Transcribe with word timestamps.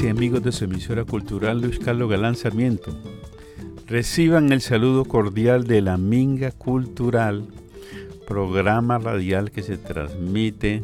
y 0.00 0.08
amigos 0.08 0.42
de 0.42 0.52
su 0.52 0.64
emisora 0.64 1.04
cultural 1.04 1.60
Luis 1.60 1.78
Carlos 1.78 2.08
Galán 2.08 2.34
Sarmiento. 2.34 2.96
Reciban 3.86 4.50
el 4.50 4.62
saludo 4.62 5.04
cordial 5.04 5.64
de 5.64 5.82
la 5.82 5.98
Minga 5.98 6.50
Cultural, 6.50 7.46
programa 8.26 8.98
radial 8.98 9.50
que 9.50 9.62
se 9.62 9.76
transmite 9.76 10.82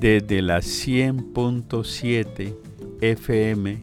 desde 0.00 0.42
la 0.42 0.58
100.7 0.58 2.54
FM 3.00 3.78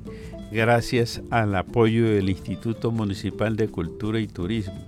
gracias 0.51 1.21
al 1.29 1.55
apoyo 1.55 2.09
del 2.09 2.29
Instituto 2.29 2.91
Municipal 2.91 3.55
de 3.55 3.69
Cultura 3.69 4.19
y 4.19 4.27
Turismo, 4.27 4.85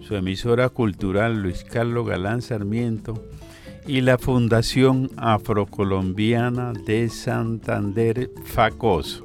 su 0.00 0.16
emisora 0.16 0.70
cultural 0.70 1.42
Luis 1.42 1.62
Carlos 1.64 2.06
Galán 2.06 2.40
Sarmiento 2.42 3.22
y 3.90 4.02
la 4.02 4.18
Fundación 4.18 5.10
Afrocolombiana 5.16 6.72
de 6.72 7.08
Santander 7.08 8.30
FACOSO. 8.44 9.24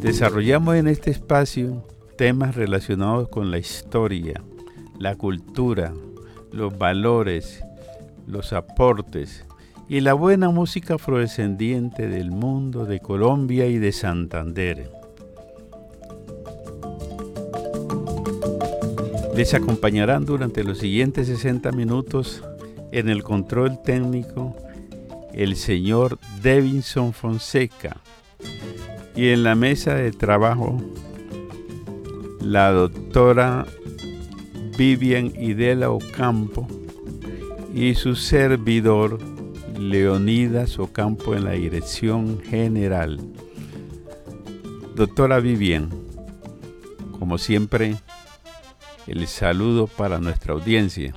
Desarrollamos 0.00 0.74
en 0.74 0.88
este 0.88 1.12
espacio 1.12 1.84
temas 2.16 2.56
relacionados 2.56 3.28
con 3.28 3.52
la 3.52 3.58
historia, 3.58 4.42
la 4.98 5.14
cultura, 5.14 5.94
los 6.50 6.76
valores, 6.76 7.62
los 8.26 8.52
aportes 8.52 9.46
y 9.88 10.00
la 10.00 10.14
buena 10.14 10.50
música 10.50 10.94
afrodescendiente 10.94 12.08
del 12.08 12.32
mundo 12.32 12.84
de 12.84 12.98
Colombia 12.98 13.66
y 13.66 13.78
de 13.78 13.92
Santander. 13.92 14.97
Les 19.38 19.54
acompañarán 19.54 20.24
durante 20.24 20.64
los 20.64 20.78
siguientes 20.78 21.28
60 21.28 21.70
minutos 21.70 22.42
en 22.90 23.08
el 23.08 23.22
control 23.22 23.80
técnico 23.84 24.56
el 25.32 25.54
señor 25.54 26.18
Devinson 26.42 27.12
Fonseca 27.12 27.98
y 29.14 29.28
en 29.28 29.44
la 29.44 29.54
mesa 29.54 29.94
de 29.94 30.10
trabajo 30.10 30.82
la 32.40 32.72
doctora 32.72 33.64
Vivian 34.76 35.26
Idela 35.40 35.90
Ocampo 35.90 36.66
y 37.72 37.94
su 37.94 38.16
servidor 38.16 39.20
Leonidas 39.78 40.80
Ocampo 40.80 41.36
en 41.36 41.44
la 41.44 41.52
dirección 41.52 42.40
general. 42.40 43.20
Doctora 44.96 45.38
Vivian, 45.38 45.90
como 47.20 47.38
siempre, 47.38 47.98
el 49.08 49.26
saludo 49.26 49.86
para 49.86 50.18
nuestra 50.18 50.52
audiencia. 50.52 51.14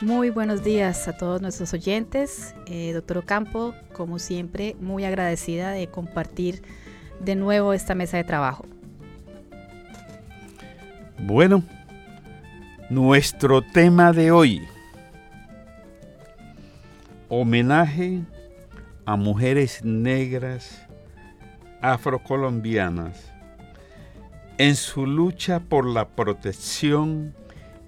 Muy 0.00 0.30
buenos 0.30 0.64
días 0.64 1.08
a 1.08 1.16
todos 1.16 1.40
nuestros 1.40 1.72
oyentes. 1.72 2.54
Eh, 2.66 2.92
doctor 2.92 3.18
Ocampo, 3.18 3.74
como 3.92 4.18
siempre, 4.18 4.76
muy 4.80 5.04
agradecida 5.04 5.70
de 5.70 5.86
compartir 5.86 6.62
de 7.20 7.36
nuevo 7.36 7.72
esta 7.72 7.94
mesa 7.94 8.16
de 8.16 8.24
trabajo. 8.24 8.66
Bueno, 11.20 11.62
nuestro 12.90 13.62
tema 13.62 14.12
de 14.12 14.32
hoy, 14.32 14.62
homenaje 17.28 18.20
a 19.06 19.16
mujeres 19.16 19.82
negras 19.84 20.86
afrocolombianas 21.80 23.35
en 24.58 24.74
su 24.74 25.06
lucha 25.06 25.60
por 25.60 25.86
la 25.86 26.08
protección 26.08 27.34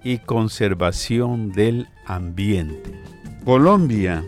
y 0.03 0.19
conservación 0.19 1.51
del 1.51 1.87
ambiente. 2.05 2.93
Colombia, 3.43 4.23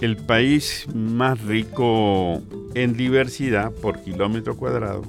el 0.00 0.16
país 0.16 0.86
más 0.94 1.40
rico 1.42 2.42
en 2.74 2.94
diversidad 2.94 3.72
por 3.72 4.02
kilómetro 4.02 4.56
cuadrado, 4.56 5.02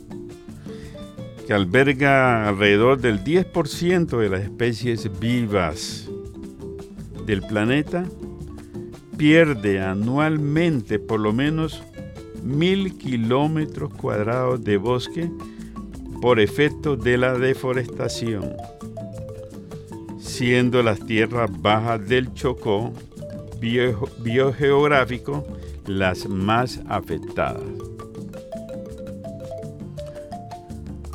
que 1.45 1.53
alberga 1.53 2.47
alrededor 2.47 2.99
del 2.99 3.23
10% 3.23 4.17
de 4.17 4.29
las 4.29 4.41
especies 4.41 5.09
vivas 5.19 6.09
del 7.25 7.41
planeta, 7.41 8.05
pierde 9.17 9.81
anualmente 9.81 10.99
por 10.99 11.19
lo 11.19 11.33
menos 11.33 11.81
mil 12.43 12.97
kilómetros 12.97 13.93
cuadrados 13.93 14.63
de 14.63 14.77
bosque 14.77 15.31
por 16.21 16.39
efecto 16.39 16.95
de 16.95 17.17
la 17.17 17.37
deforestación, 17.37 18.55
siendo 20.19 20.81
las 20.83 21.05
tierras 21.05 21.49
bajas 21.61 22.07
del 22.07 22.33
Chocó 22.33 22.93
biogeográfico 23.59 25.45
las 25.85 26.27
más 26.27 26.81
afectadas. 26.87 27.63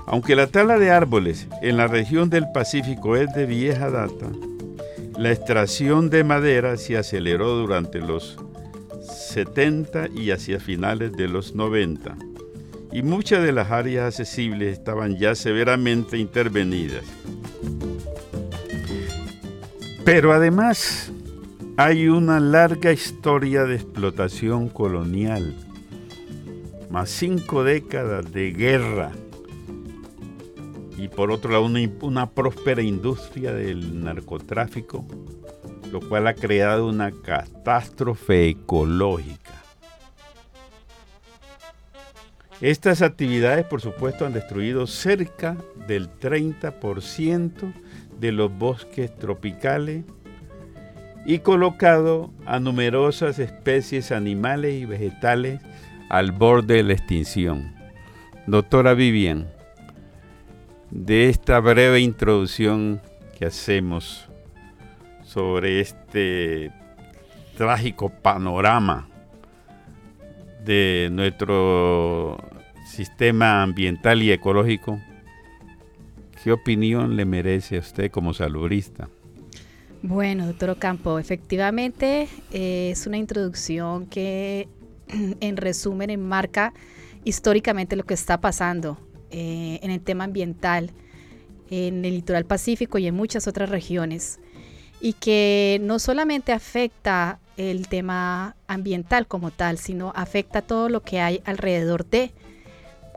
Aunque 0.07 0.37
la 0.37 0.47
tala 0.47 0.79
de 0.79 0.91
árboles 0.91 1.49
en 1.63 1.77
la 1.77 1.87
región 1.87 2.29
del 2.29 2.51
Pacífico 2.53 3.17
es 3.17 3.33
de 3.35 3.47
vieja 3.47 3.91
data, 3.91 4.31
la 5.19 5.31
extracción 5.31 6.11
de 6.11 6.25
madera 6.25 6.77
se 6.77 6.97
aceleró 6.97 7.57
durante 7.57 7.99
los 8.01 8.39
70 9.03 10.09
y 10.15 10.31
hacia 10.31 10.61
finales 10.61 11.13
de 11.13 11.29
los 11.29 11.55
90 11.55 12.17
y 12.93 13.03
muchas 13.03 13.43
de 13.43 13.53
las 13.53 13.71
áreas 13.71 14.07
accesibles 14.07 14.79
estaban 14.79 15.17
ya 15.17 15.35
severamente 15.35 16.19
intervenidas. 16.19 17.05
Pero 20.05 20.33
además 20.33 21.11
hay 21.77 22.09
una 22.09 22.39
larga 22.41 22.93
historia 22.93 23.65
de 23.65 23.77
explotación 23.77 24.69
colonial, 24.69 25.55
más 26.91 27.09
cinco 27.09 27.65
décadas 27.65 28.33
de 28.33 28.53
guerra 28.53 29.13
y 31.03 31.09
por 31.09 31.33
otro 31.33 31.51
lado 31.51 31.65
una, 32.03 32.31
próspera 32.31 32.83
industria 32.83 33.53
del 33.53 34.05
narcotráfico, 34.05 35.05
lo 35.91 36.01
cual 36.01 36.29
ha 36.29 36.35
creado 36.35 36.87
una 36.87 37.11
catástrofe 37.11 38.51
ecológica. 38.51 39.62
Estas 42.63 43.03
actividades, 43.03 43.65
por 43.65 43.81
supuesto, 43.81 44.25
han 44.25 44.35
destruido 44.35 44.87
cerca 44.87 45.57
del 45.89 46.09
30% 46.09 47.73
de 48.21 48.31
los 48.31 48.57
bosques 48.57 49.13
tropicales 49.19 50.05
y 51.27 51.41
colocado 51.41 52.31
a 52.47 52.61
numerosas 52.61 53.41
especies 53.41 54.13
animales 54.13 54.75
y 54.75 54.85
vegetales 54.85 55.61
al 56.09 56.31
borde 56.31 56.77
de 56.77 56.83
la 56.85 56.93
extinción. 56.93 57.75
Doctora 58.47 58.95
Vivian, 58.95 59.49
de 60.93 61.31
esta 61.31 61.59
breve 61.59 61.99
introducción 61.99 63.03
que 63.37 63.47
hacemos 63.47 64.29
sobre 65.25 65.81
este 65.81 66.71
trágico 67.57 68.09
panorama 68.09 69.09
de 70.65 71.09
nuestro 71.11 72.52
sistema 72.87 73.63
ambiental 73.63 74.23
y 74.23 74.33
ecológico, 74.33 75.01
¿qué 76.43 76.53
opinión 76.53 77.17
le 77.17 77.25
merece 77.25 77.77
a 77.77 77.81
usted 77.81 78.11
como 78.11 78.35
saludista? 78.35 79.09
Bueno, 80.03 80.47
doctor 80.47 80.71
Ocampo, 80.71 81.19
efectivamente 81.19 82.29
eh, 82.53 82.91
es 82.91 83.07
una 83.07 83.19
introducción 83.19 84.07
que 84.07 84.69
en 85.41 85.57
resumen 85.57 86.11
enmarca 86.11 86.73
históricamente 87.25 87.95
lo 87.97 88.05
que 88.05 88.15
está 88.15 88.41
pasando 88.41 88.99
eh, 89.31 89.79
en 89.83 89.91
el 89.91 90.01
tema 90.01 90.25
ambiental 90.25 90.91
en 91.73 92.05
el 92.05 92.17
litoral 92.17 92.45
pacífico 92.45 92.99
y 92.99 93.07
en 93.07 93.15
muchas 93.15 93.47
otras 93.47 93.71
regiones 93.71 94.39
y 95.01 95.15
que 95.15 95.81
no 95.83 95.99
solamente 95.99 96.53
afecta 96.53 97.39
el 97.57 97.89
tema 97.89 98.57
ambiental 98.67 99.27
como 99.27 99.51
tal, 99.51 99.79
sino 99.79 100.13
afecta 100.15 100.63
todo 100.63 100.89
lo 100.89 101.03
que 101.03 101.21
hay 101.21 101.41
alrededor 101.45 102.05
de, 102.07 102.33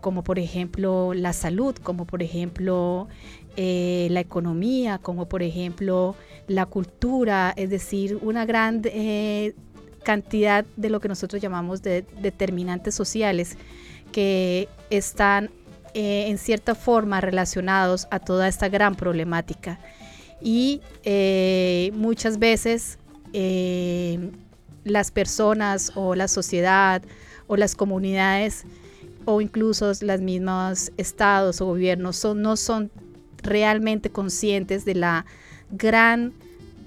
como 0.06 0.24
por 0.24 0.38
ejemplo 0.38 1.16
la 1.16 1.34
salud, 1.34 1.75
como 1.78 2.06
por 2.06 2.22
ejemplo 2.22 3.07
eh, 3.57 4.07
la 4.12 4.19
economía, 4.19 5.00
como 5.00 5.28
por 5.28 5.42
ejemplo 5.42 6.16
la 6.46 6.68
cultura, 6.68 7.56
es 7.57 7.72
decir, 7.72 8.19
una 8.22 8.46
gran 8.46 8.84
eh, 8.86 9.56
cantidad 10.04 10.63
de 10.78 10.92
lo 10.92 11.00
que 11.00 11.07
nosotros 11.07 11.42
llamamos 11.42 11.81
de 11.81 12.06
determinantes 12.22 12.94
sociales 12.94 13.57
que 14.12 14.69
están 14.92 15.50
eh, 15.96 16.25
en 16.28 16.38
cierta 16.38 16.75
forma 16.75 17.19
relacionados 17.19 18.08
a 18.12 18.19
toda 18.19 18.48
esta 18.48 18.69
gran 18.69 18.94
problemática. 18.94 19.80
Y 20.40 20.81
muchas 21.94 22.38
veces 22.38 23.00
las 24.84 25.10
personas 25.10 25.94
o 25.96 26.13
la 26.13 26.28
sociedad 26.28 27.01
o 27.48 27.58
las 27.58 27.74
comunidades 27.74 28.66
o 29.25 29.42
incluso 29.42 29.92
las 30.01 30.22
mismas 30.22 30.92
estados 30.98 31.62
o 31.62 31.66
gobiernos 31.66 32.24
no 32.36 32.56
son 32.56 32.92
realmente 33.42 34.10
conscientes 34.10 34.86
de 34.86 34.95
la 34.95 35.25
gran 35.72 36.33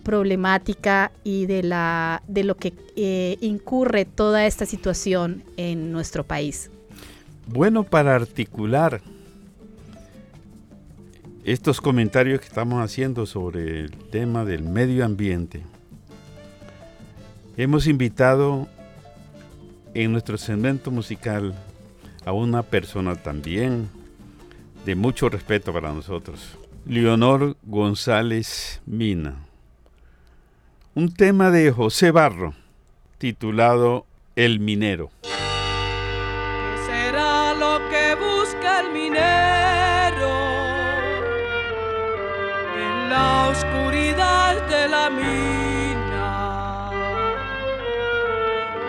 problemática 0.02 1.12
y 1.23 1.46
de 1.46 1.62
lo 1.62 2.56
que 2.56 2.73
eh, 2.96 3.37
incurre 3.40 4.05
toda 4.06 4.46
esta 4.46 4.64
situación 4.64 5.43
en 5.56 5.93
nuestro 5.93 6.25
país. 6.25 6.70
Bueno, 7.46 7.85
para 7.85 8.14
articular 8.14 9.02
estos 11.44 11.81
comentarios 11.81 12.40
que 12.40 12.46
estamos 12.46 12.82
haciendo 12.82 13.26
sobre 13.26 13.81
el 13.81 13.90
tema 13.90 14.44
del 14.44 14.62
medio 14.62 15.05
ambiente, 15.05 15.62
hemos 17.56 17.87
invitado 17.87 18.67
en 19.94 20.12
nuestro 20.12 20.38
segmento 20.38 20.90
musical 20.90 21.55
a 22.25 22.32
una 22.32 22.62
persona 22.62 23.15
también 23.17 23.88
de 24.85 24.94
mucho 24.94 25.29
respeto 25.29 25.73
para 25.73 25.93
nosotros, 25.93 26.56
Leonor 26.87 27.56
González 27.62 28.81
Mina. 28.87 29.37
Un 30.94 31.12
tema 31.12 31.50
de 31.50 31.70
José 31.70 32.11
Barro 32.11 32.55
titulado 33.19 34.06
El 34.37 34.61
Minero. 34.61 35.11
¿Qué 35.23 35.29
será 36.87 37.53
lo 37.55 37.79
que 37.91 38.15
busca 38.15 38.81
el 38.81 38.93
minero 38.93 40.31
en 42.76 43.11
la 43.11 43.49
oscuridad 43.49 44.67
de 44.69 44.88
la 44.88 45.11
mina? 45.11 46.91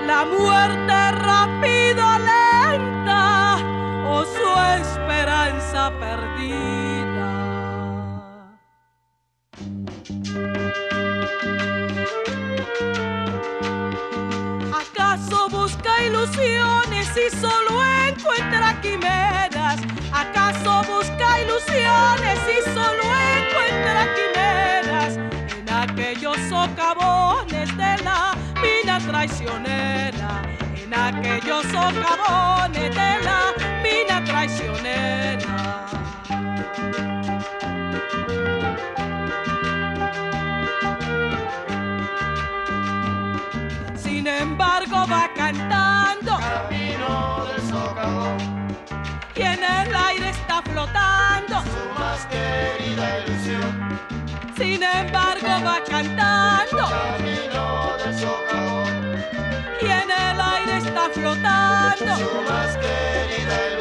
La 0.08 0.26
muerte 0.26 1.12
rápida, 1.12 1.79
perdida. 6.00 7.50
ilusiones 16.06 17.10
y 17.16 17.36
solo 17.38 17.84
encuentra 18.08 18.80
quimeras? 18.82 19.80
¿Acaso 20.12 20.84
busca 20.84 21.42
ilusiones 21.42 22.40
y 22.58 22.70
solo 22.74 23.04
encuentra 23.38 24.08
quimeras? 24.16 25.18
En 25.58 25.70
aquellos 25.70 26.38
socavones 26.50 27.76
de 27.78 28.04
la 28.04 28.36
mina 28.62 29.00
traicionera, 29.00 30.42
en 30.84 30.94
aquellos 30.94 31.64
socavones 31.64 32.96
de 32.96 33.24
la 33.24 33.69
traicionera. 34.24 35.86
Sin 43.96 44.28
embargo 44.28 45.06
va 45.10 45.30
cantando 45.36 46.38
Camino 46.38 47.46
del 47.46 47.62
socavón 47.70 48.38
y 49.36 49.42
en 49.42 49.64
el 49.64 49.96
aire 49.96 50.30
está 50.30 50.62
flotando. 50.64 51.62
Su 51.64 52.00
más 52.00 52.26
querida 52.26 53.20
ilusión 53.26 54.00
Sin 54.58 54.84
embargo 54.84 55.48
va 55.66 55.78
cantando 55.88 56.90
Camino 56.90 57.98
del 58.04 58.20
socavón 58.20 59.24
y 59.82 59.86
en 59.86 60.12
el 60.12 60.42
aire 60.42 60.78
está 60.78 61.10
flotando. 61.14 62.18
Su 62.18 62.42
más 62.50 62.76
querida 62.78 63.68
ilusión 63.68 63.79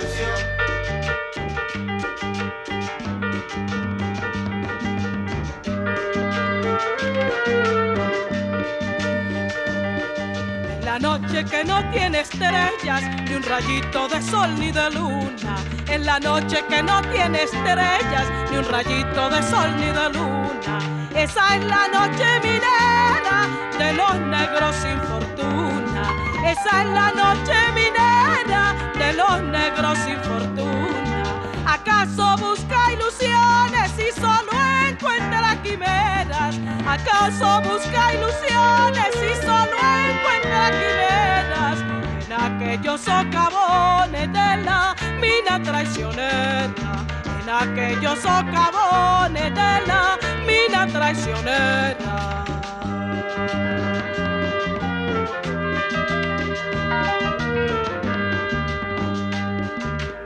noche 10.99 11.45
que 11.45 11.65
no 11.65 11.83
tiene 11.91 12.21
estrellas, 12.21 13.03
ni 13.25 13.35
un 13.35 13.43
rayito 13.43 14.09
de 14.09 14.21
sol 14.23 14.51
ni 14.59 14.73
de 14.73 14.91
luna. 14.91 15.57
En 15.87 16.05
la 16.05 16.19
noche 16.19 16.65
que 16.69 16.83
no 16.83 17.01
tiene 17.03 17.43
estrellas, 17.43 18.27
ni 18.51 18.59
un 18.59 18.65
rayito 18.65 19.31
de 19.31 19.43
sol 19.43 19.71
ni 19.77 19.87
de 19.87 20.09
luna. 20.13 20.79
Esa 21.15 21.57
es 21.57 21.65
la 21.65 21.89
noche 21.89 22.27
minera 22.43 23.39
de 23.79 23.93
los 23.95 24.15
negros 24.37 24.77
sin 24.77 25.01
fortuna. 25.01 26.03
Esa 26.45 26.83
es 26.83 26.89
la 26.91 27.11
noche 27.13 27.55
minera 27.75 28.75
de 28.99 29.13
los 29.15 29.43
negros 29.43 29.99
sin 29.99 30.19
fortuna. 30.23 31.23
¿Acaso 31.67 32.37
busca 32.39 32.93
ilusiones 32.93 33.93
y 33.99 34.21
solo 34.21 34.68
encuentra 34.99 35.57
quimeras? 35.63 36.59
¿Acaso 36.87 37.61
busca 37.63 38.15
ilusiones 38.15 39.13
y 39.15 39.47
solo 39.47 39.77
encuentra 40.11 40.71
quimeras? 40.79 41.79
En 42.25 42.33
aquellos 42.33 43.01
socavones 43.01 44.33
de 44.33 44.57
la 44.65 44.95
mina 45.21 45.63
traicionera. 45.63 47.07
En 47.43 47.49
aquellos 47.49 48.19
socavones 48.19 49.55
de 49.55 49.87
la 49.87 50.19
mina 50.47 50.87
traicionera. 50.87 52.45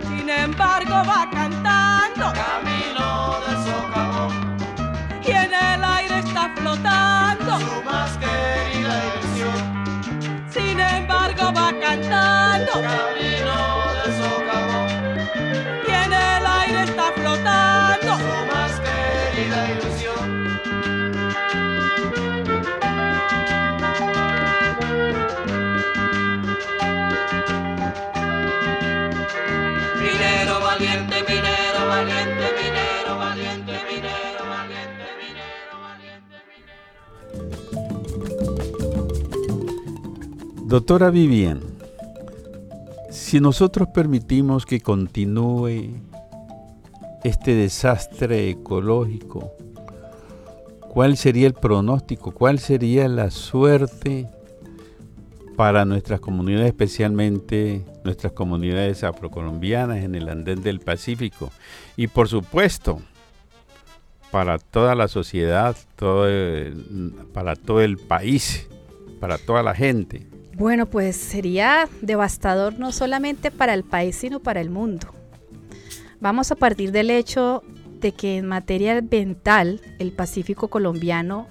Sin 0.08 0.28
embargo 0.30 1.02
va 1.06 1.28
cantando 1.30 1.61
Doctora 40.72 41.10
Vivian, 41.10 41.60
si 43.10 43.40
nosotros 43.40 43.88
permitimos 43.88 44.64
que 44.64 44.80
continúe 44.80 45.90
este 47.24 47.54
desastre 47.54 48.48
ecológico, 48.48 49.52
¿cuál 50.88 51.18
sería 51.18 51.46
el 51.46 51.52
pronóstico? 51.52 52.32
¿Cuál 52.32 52.58
sería 52.58 53.06
la 53.08 53.30
suerte 53.30 54.30
para 55.56 55.84
nuestras 55.84 56.20
comunidades, 56.20 56.68
especialmente 56.68 57.84
nuestras 58.02 58.32
comunidades 58.32 59.04
afrocolombianas 59.04 59.98
en 59.98 60.14
el 60.14 60.26
andén 60.30 60.62
del 60.62 60.80
Pacífico? 60.80 61.52
Y 61.98 62.06
por 62.06 62.28
supuesto, 62.28 63.02
para 64.30 64.56
toda 64.56 64.94
la 64.94 65.08
sociedad, 65.08 65.76
para 67.34 67.56
todo 67.56 67.82
el 67.82 67.98
país, 67.98 68.70
para 69.20 69.36
toda 69.36 69.62
la 69.62 69.74
gente. 69.74 70.32
Bueno, 70.62 70.86
pues 70.86 71.16
sería 71.16 71.88
devastador 72.02 72.78
no 72.78 72.92
solamente 72.92 73.50
para 73.50 73.74
el 73.74 73.82
país, 73.82 74.14
sino 74.14 74.38
para 74.38 74.60
el 74.60 74.70
mundo. 74.70 75.08
Vamos 76.20 76.52
a 76.52 76.54
partir 76.54 76.92
del 76.92 77.10
hecho 77.10 77.64
de 77.98 78.12
que 78.12 78.36
en 78.36 78.46
materia 78.46 78.96
ambiental 78.96 79.80
el 79.98 80.12
Pacífico 80.12 80.68
colombiano 80.68 81.48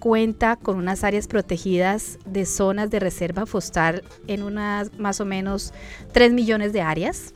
cuenta 0.00 0.56
con 0.56 0.78
unas 0.78 1.04
áreas 1.04 1.28
protegidas 1.28 2.18
de 2.26 2.44
zonas 2.44 2.90
de 2.90 2.98
reserva 2.98 3.46
forestal 3.46 4.02
en 4.26 4.42
unas 4.42 4.98
más 4.98 5.20
o 5.20 5.24
menos 5.24 5.72
3 6.10 6.32
millones 6.32 6.72
de 6.72 6.80
áreas 6.80 7.34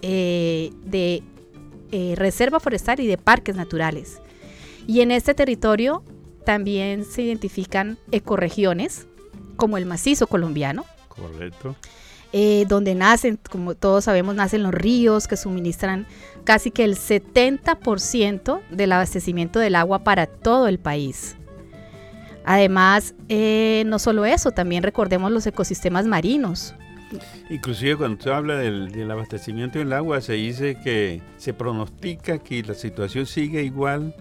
eh, 0.00 0.70
de 0.84 1.24
eh, 1.90 2.14
reserva 2.14 2.60
forestal 2.60 3.00
y 3.00 3.08
de 3.08 3.18
parques 3.18 3.56
naturales. 3.56 4.22
Y 4.86 5.00
en 5.00 5.10
este 5.10 5.34
territorio 5.34 6.04
también 6.44 7.04
se 7.04 7.22
identifican 7.22 7.98
ecorregiones 8.12 9.08
como 9.56 9.76
el 9.78 9.86
macizo 9.86 10.26
colombiano, 10.26 10.84
Correcto. 11.08 11.74
eh, 12.32 12.64
donde 12.68 12.94
nacen, 12.94 13.38
como 13.50 13.74
todos 13.74 14.04
sabemos, 14.04 14.34
nacen 14.34 14.62
los 14.62 14.72
ríos 14.72 15.26
que 15.26 15.36
suministran 15.36 16.06
casi 16.44 16.70
que 16.70 16.84
el 16.84 16.96
70% 16.96 18.60
del 18.70 18.92
abastecimiento 18.92 19.58
del 19.58 19.74
agua 19.74 20.04
para 20.04 20.26
todo 20.26 20.68
el 20.68 20.78
país. 20.78 21.36
Además, 22.44 23.14
eh, 23.28 23.82
no 23.86 23.98
solo 23.98 24.24
eso, 24.24 24.52
también 24.52 24.84
recordemos 24.84 25.32
los 25.32 25.46
ecosistemas 25.46 26.06
marinos. 26.06 26.74
Inclusive 27.50 27.96
cuando 27.96 28.22
se 28.22 28.30
habla 28.32 28.56
del, 28.56 28.92
del 28.92 29.10
abastecimiento 29.10 29.78
del 29.78 29.92
agua, 29.92 30.20
se 30.20 30.34
dice 30.34 30.76
que 30.82 31.22
se 31.38 31.52
pronostica 31.52 32.38
que 32.38 32.62
la 32.62 32.74
situación 32.74 33.26
sigue 33.26 33.62
igual 33.62 34.14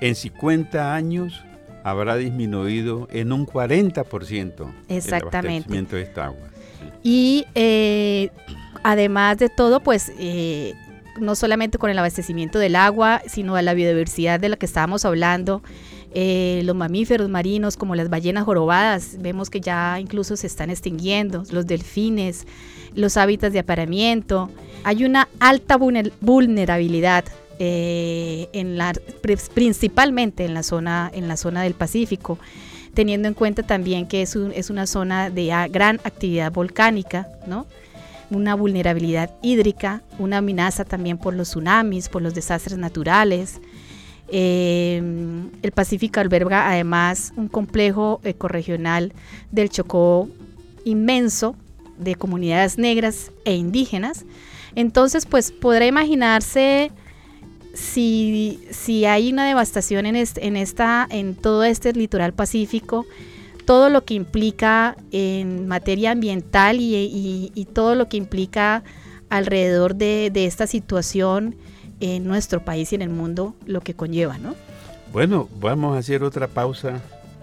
en 0.00 0.14
50 0.14 0.94
años 0.94 1.42
habrá 1.90 2.16
disminuido 2.16 3.08
en 3.10 3.32
un 3.32 3.46
40% 3.46 4.72
Exactamente. 4.88 5.38
el 5.38 5.46
abastecimiento 5.46 5.96
de 5.96 6.02
esta 6.02 6.26
agua. 6.26 6.48
Y 7.02 7.46
eh, 7.54 8.30
además 8.82 9.38
de 9.38 9.48
todo, 9.48 9.80
pues 9.80 10.12
eh, 10.18 10.74
no 11.20 11.34
solamente 11.34 11.78
con 11.78 11.90
el 11.90 11.98
abastecimiento 11.98 12.58
del 12.58 12.76
agua, 12.76 13.22
sino 13.26 13.56
a 13.56 13.62
la 13.62 13.74
biodiversidad 13.74 14.40
de 14.40 14.48
la 14.48 14.56
que 14.56 14.66
estábamos 14.66 15.04
hablando, 15.04 15.62
eh, 16.14 16.62
los 16.64 16.74
mamíferos 16.74 17.28
marinos 17.28 17.76
como 17.76 17.94
las 17.94 18.08
ballenas 18.08 18.44
jorobadas, 18.44 19.16
vemos 19.20 19.50
que 19.50 19.60
ya 19.60 20.00
incluso 20.00 20.36
se 20.36 20.46
están 20.46 20.70
extinguiendo, 20.70 21.42
los 21.50 21.66
delfines, 21.66 22.46
los 22.94 23.16
hábitats 23.16 23.52
de 23.52 23.58
apareamiento. 23.58 24.50
Hay 24.84 25.04
una 25.04 25.28
alta 25.38 25.76
vulnerabilidad 25.76 27.24
eh, 27.58 28.48
en 28.52 28.78
la, 28.78 28.92
principalmente 29.54 30.44
en 30.44 30.54
la, 30.54 30.62
zona, 30.62 31.10
en 31.12 31.28
la 31.28 31.36
zona 31.36 31.62
del 31.62 31.74
Pacífico, 31.74 32.38
teniendo 32.94 33.28
en 33.28 33.34
cuenta 33.34 33.62
también 33.62 34.06
que 34.06 34.22
es, 34.22 34.36
una 34.36 34.86
zona 34.86 35.30
de 35.30 35.46
gran 35.70 36.00
actividad 36.04 36.52
volcánica, 36.52 37.28
¿no? 37.46 37.66
una 38.30 38.54
vulnerabilidad 38.54 39.30
hídrica, 39.42 40.02
una 40.18 40.38
amenaza 40.38 40.84
también 40.84 41.18
por 41.18 41.34
los 41.34 41.48
tsunamis, 41.48 42.08
por 42.08 42.22
los 42.22 42.34
desastres 42.34 42.78
naturales. 42.78 43.60
Eh, 44.28 45.02
el 45.62 45.72
Pacífico 45.72 46.20
alberga 46.20 46.70
además 46.70 47.32
un 47.36 47.48
complejo 47.48 48.20
ecorregional 48.24 49.12
del 49.50 49.70
Chocó 49.70 50.28
inmenso 50.84 51.56
de 51.98 52.14
comunidades 52.14 52.78
negras 52.78 53.32
e 53.44 53.54
indígenas. 53.54 54.24
Entonces, 54.74 55.26
pues 55.26 55.50
podrá 55.50 55.86
imaginarse 55.86 56.92
si, 57.78 58.60
si 58.70 59.04
hay 59.04 59.32
una 59.32 59.46
devastación 59.46 60.06
en, 60.06 60.16
en, 60.16 60.56
esta, 60.56 61.06
en 61.10 61.34
todo 61.34 61.64
este 61.64 61.92
litoral 61.92 62.32
pacífico, 62.32 63.06
todo 63.64 63.88
lo 63.88 64.04
que 64.04 64.14
implica 64.14 64.96
en 65.12 65.68
materia 65.68 66.10
ambiental 66.10 66.78
y, 66.80 67.68
todo 67.72 67.94
lo 67.94 68.08
que 68.08 68.16
implica 68.16 68.82
alrededor 69.30 69.94
de, 69.94 70.32
esta 70.34 70.66
situación 70.66 71.54
en 72.00 72.24
nuestro 72.24 72.64
país 72.64 72.92
y 72.92 72.96
en 72.96 73.02
el 73.02 73.10
mundo, 73.10 73.54
lo 73.66 73.80
que 73.80 73.94
conlleva, 73.94 74.38
¿no? 74.38 74.54
Bueno, 75.12 75.48
vamos 75.60 75.94
a 75.94 75.98
hacer 75.98 76.24
otra 76.24 76.48
pausa 76.48 77.00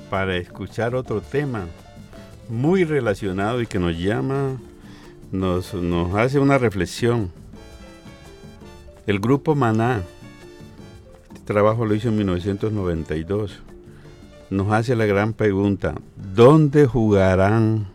para 0.10 0.36
escuchar 0.38 0.96
otro 0.96 1.22
tema 1.22 1.68
muy 2.50 2.84
relacionado 2.84 3.62
y 3.62 3.68
que 3.68 3.80
nos 3.80 3.98
llama, 3.98 4.58
nos, 5.32 5.74
nos 5.74 6.14
hace 6.16 6.40
una 6.40 6.58
reflexión. 6.58 7.32
El 9.08 9.20
grupo 9.20 9.56
Maná, 9.56 10.02
este 10.02 10.25
trabajo 11.46 11.86
lo 11.86 11.96
hizo 11.96 12.10
en 12.10 12.18
1992 12.18 13.62
nos 14.50 14.72
hace 14.72 14.96
la 14.96 15.06
gran 15.06 15.34
pregunta, 15.34 15.96
¿dónde 16.16 16.86
jugarán 16.86 17.88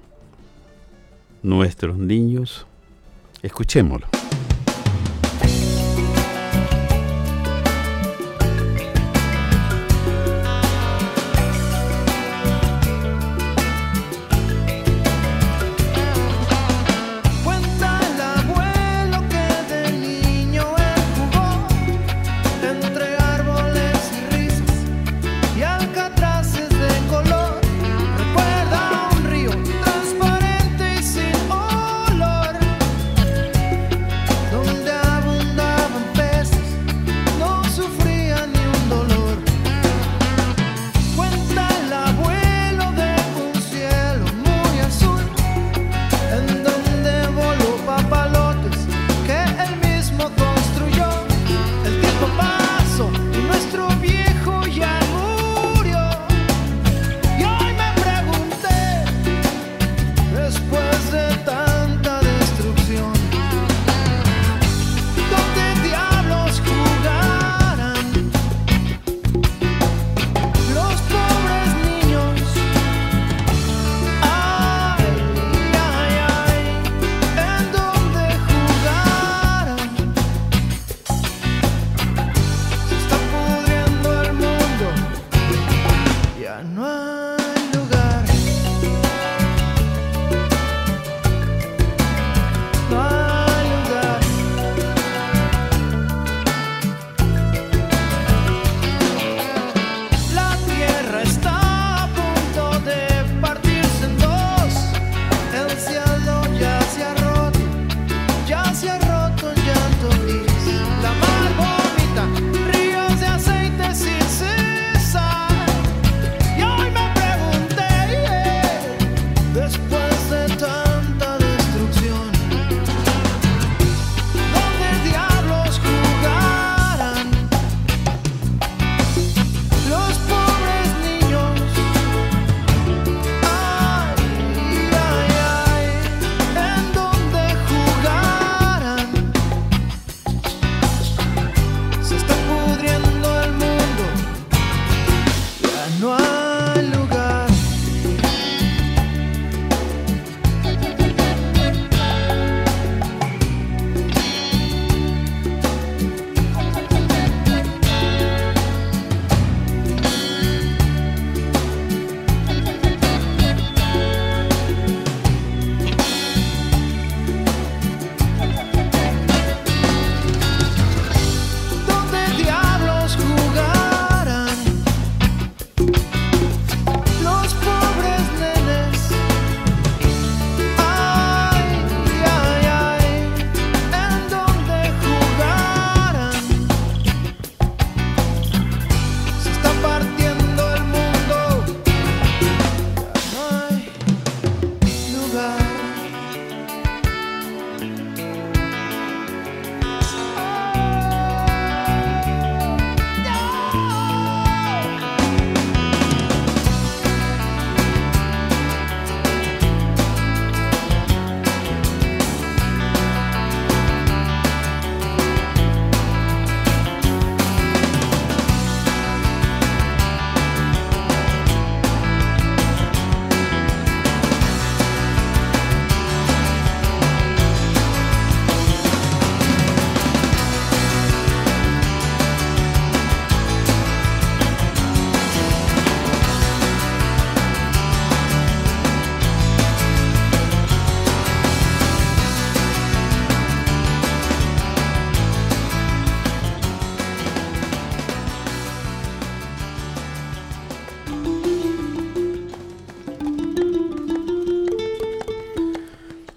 nuestros 1.42 1.96
niños? 1.96 2.66
Escuchémoslo. 3.42 4.19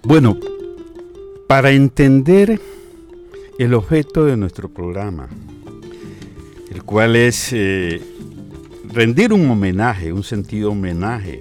Bueno, 0.06 0.36
para 1.46 1.70
entender 1.70 2.60
el 3.58 3.72
objeto 3.72 4.26
de 4.26 4.36
nuestro 4.36 4.68
programa, 4.68 5.30
el 6.70 6.82
cual 6.82 7.16
es 7.16 7.54
eh, 7.54 8.02
rendir 8.92 9.32
un 9.32 9.48
homenaje, 9.48 10.12
un 10.12 10.22
sentido 10.22 10.72
homenaje 10.72 11.40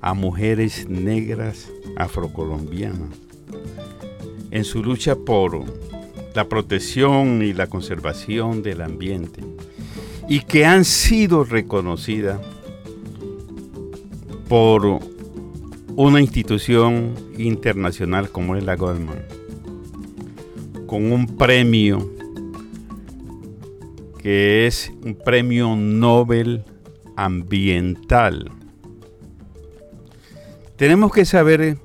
a 0.00 0.14
mujeres 0.14 0.88
negras 0.88 1.68
afrocolombianas 1.96 3.10
en 4.52 4.62
su 4.62 4.80
lucha 4.84 5.16
por 5.16 5.64
la 6.36 6.48
protección 6.48 7.42
y 7.42 7.54
la 7.54 7.66
conservación 7.66 8.62
del 8.62 8.82
ambiente 8.82 9.42
y 10.28 10.40
que 10.42 10.64
han 10.64 10.84
sido 10.84 11.42
reconocidas 11.42 12.40
por 14.48 15.00
una 16.06 16.20
institución 16.20 17.16
internacional 17.38 18.30
como 18.30 18.54
es 18.54 18.62
la 18.62 18.76
Goldman, 18.76 19.18
con 20.86 21.10
un 21.10 21.26
premio 21.26 22.08
que 24.22 24.68
es 24.68 24.92
un 25.04 25.16
premio 25.16 25.74
Nobel 25.74 26.62
ambiental. 27.16 28.52
Tenemos 30.76 31.12
que 31.12 31.24
saber 31.24 31.78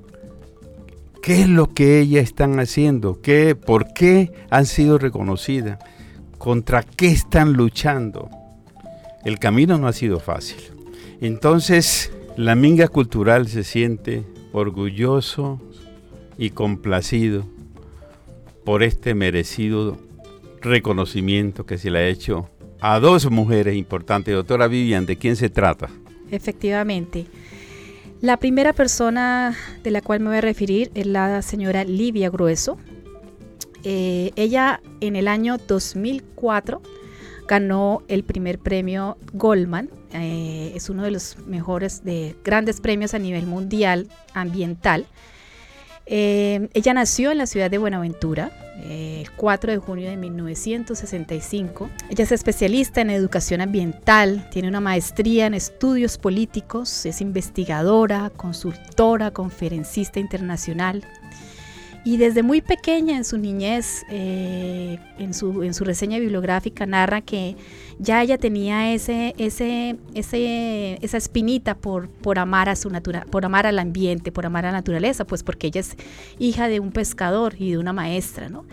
qué 1.24 1.41
es 1.41 1.50
lo 1.50 1.74
que 1.74 2.00
ellas 2.00 2.25
están 2.25 2.60
haciendo, 2.60 3.20
qué, 3.20 3.55
por 3.55 3.93
qué 3.93 4.32
han 4.51 4.67
sido 4.67 5.00
reconocidas, 5.00 5.79
contra 6.38 6.84
qué 6.84 7.08
están 7.08 7.53
luchando. 7.53 8.29
El 9.25 9.39
camino 9.39 9.79
no 9.79 9.88
ha 9.88 9.93
sido 9.93 10.20
fácil. 10.20 10.60
Entonces, 11.20 12.12
la 12.38 12.56
Minga 12.56 12.88
Cultural 12.88 13.48
se 13.48 13.63
siente 13.63 14.24
orgulloso 14.52 15.60
y 16.38 16.50
complacido 16.50 17.46
por 18.63 18.82
este 18.84 19.13
merecido 19.13 19.98
reconocimiento 20.62 21.65
que 21.65 21.78
se 21.78 21.91
le 21.91 22.00
ha 22.00 22.08
hecho 22.08 22.50
a 22.80 23.00
dos 23.00 23.30
mujeres 23.30 23.76
importantes. 23.76 24.34
Doctora 24.34 24.67
Vivian, 24.67 25.06
¿de 25.06 25.17
quién 25.17 25.36
se 25.36 25.50
trata? 25.50 25.89
Efectivamente. 26.32 27.28
La 28.22 28.38
primera 28.38 28.74
persona 28.74 29.56
de 29.84 29.91
la 29.91 30.02
cual 30.02 30.22
me 30.22 30.30
voy 30.30 30.38
a 30.38 30.41
referir 30.41 30.89
es 30.96 31.06
la 31.06 31.41
señora 31.41 31.84
Livia 31.84 32.30
Grueso. 32.30 32.78
Eh, 33.84 34.32
ella 34.38 34.82
en 35.02 35.17
el 35.17 35.28
año 35.28 35.58
2004 35.58 36.82
ganó 37.47 38.03
el 38.08 38.23
primer 38.23 38.60
premio 38.60 39.17
Goldman. 39.34 39.89
Eh, 40.13 40.71
es 40.75 40.89
uno 40.89 41.03
de 41.03 41.12
los 41.12 41.38
mejores, 41.47 42.03
de 42.03 42.36
grandes 42.43 42.82
premios 42.82 43.13
a 43.13 43.19
nivel 43.19 43.45
mundial 43.45 44.08
ambiental. 44.34 45.06
Eh, 46.06 46.69
ella 46.73 46.93
nació 46.93 47.32
en 47.32 47.38
la 47.38 47.45
ciudad 47.45 47.71
de 47.71 47.77
Buenaventura 47.77 48.51
el 48.89 49.32
4 49.32 49.71
de 49.71 49.77
junio 49.77 50.10
de 50.10 50.17
1965. 50.17 51.89
Ella 52.10 52.23
es 52.23 52.32
especialista 52.32 53.01
en 53.01 53.10
educación 53.10 53.62
ambiental, 53.62 54.49
tiene 54.49 54.67
una 54.67 54.82
maestría 54.82 55.45
en 55.45 55.53
estudios 55.53 56.17
políticos, 56.17 57.06
es 57.06 57.21
investigadora, 57.21 58.32
consultora, 58.36 59.32
conferencista 59.32 60.19
internacional. 60.19 61.06
Y 62.06 62.18
desde 62.18 62.44
muy 62.44 62.62
pequeña 62.62 63.16
en 63.16 63.24
su 63.24 63.38
niñez, 63.38 64.04
eh, 64.10 65.00
en, 65.18 65.34
su, 65.34 65.63
en 65.63 65.74
su 65.74 65.86
reseña 65.86 66.20
bibliográfica, 66.20 66.86
narra 66.86 67.22
que 67.22 67.56
ya 67.98 68.22
ella 68.22 68.38
tenía 68.38 68.94
ese, 68.94 69.34
ese, 69.38 69.96
ese, 70.13 70.98
esa 71.02 71.18
espinita 71.18 71.76
por, 71.76 72.10
por, 72.10 72.39
amar 72.39 72.68
a 72.68 72.76
su 72.76 72.89
natura, 72.89 73.26
por 73.32 73.46
amar 73.46 73.68
al 73.68 73.80
ambiente, 73.80 74.34
por 74.34 74.46
amar 74.46 74.66
a 74.66 74.72
la 74.72 74.80
naturaleza, 74.80 75.24
pues 75.26 75.44
porque 75.44 75.68
ella 75.68 75.80
es 75.80 75.96
hija 76.39 76.68
de 76.68 76.82
un 76.82 76.92
pescador 76.92 77.56
y 77.58 77.72
de 77.72 77.78
una 77.78 77.94
maestra, 77.94 78.50
¿no? 78.50 78.66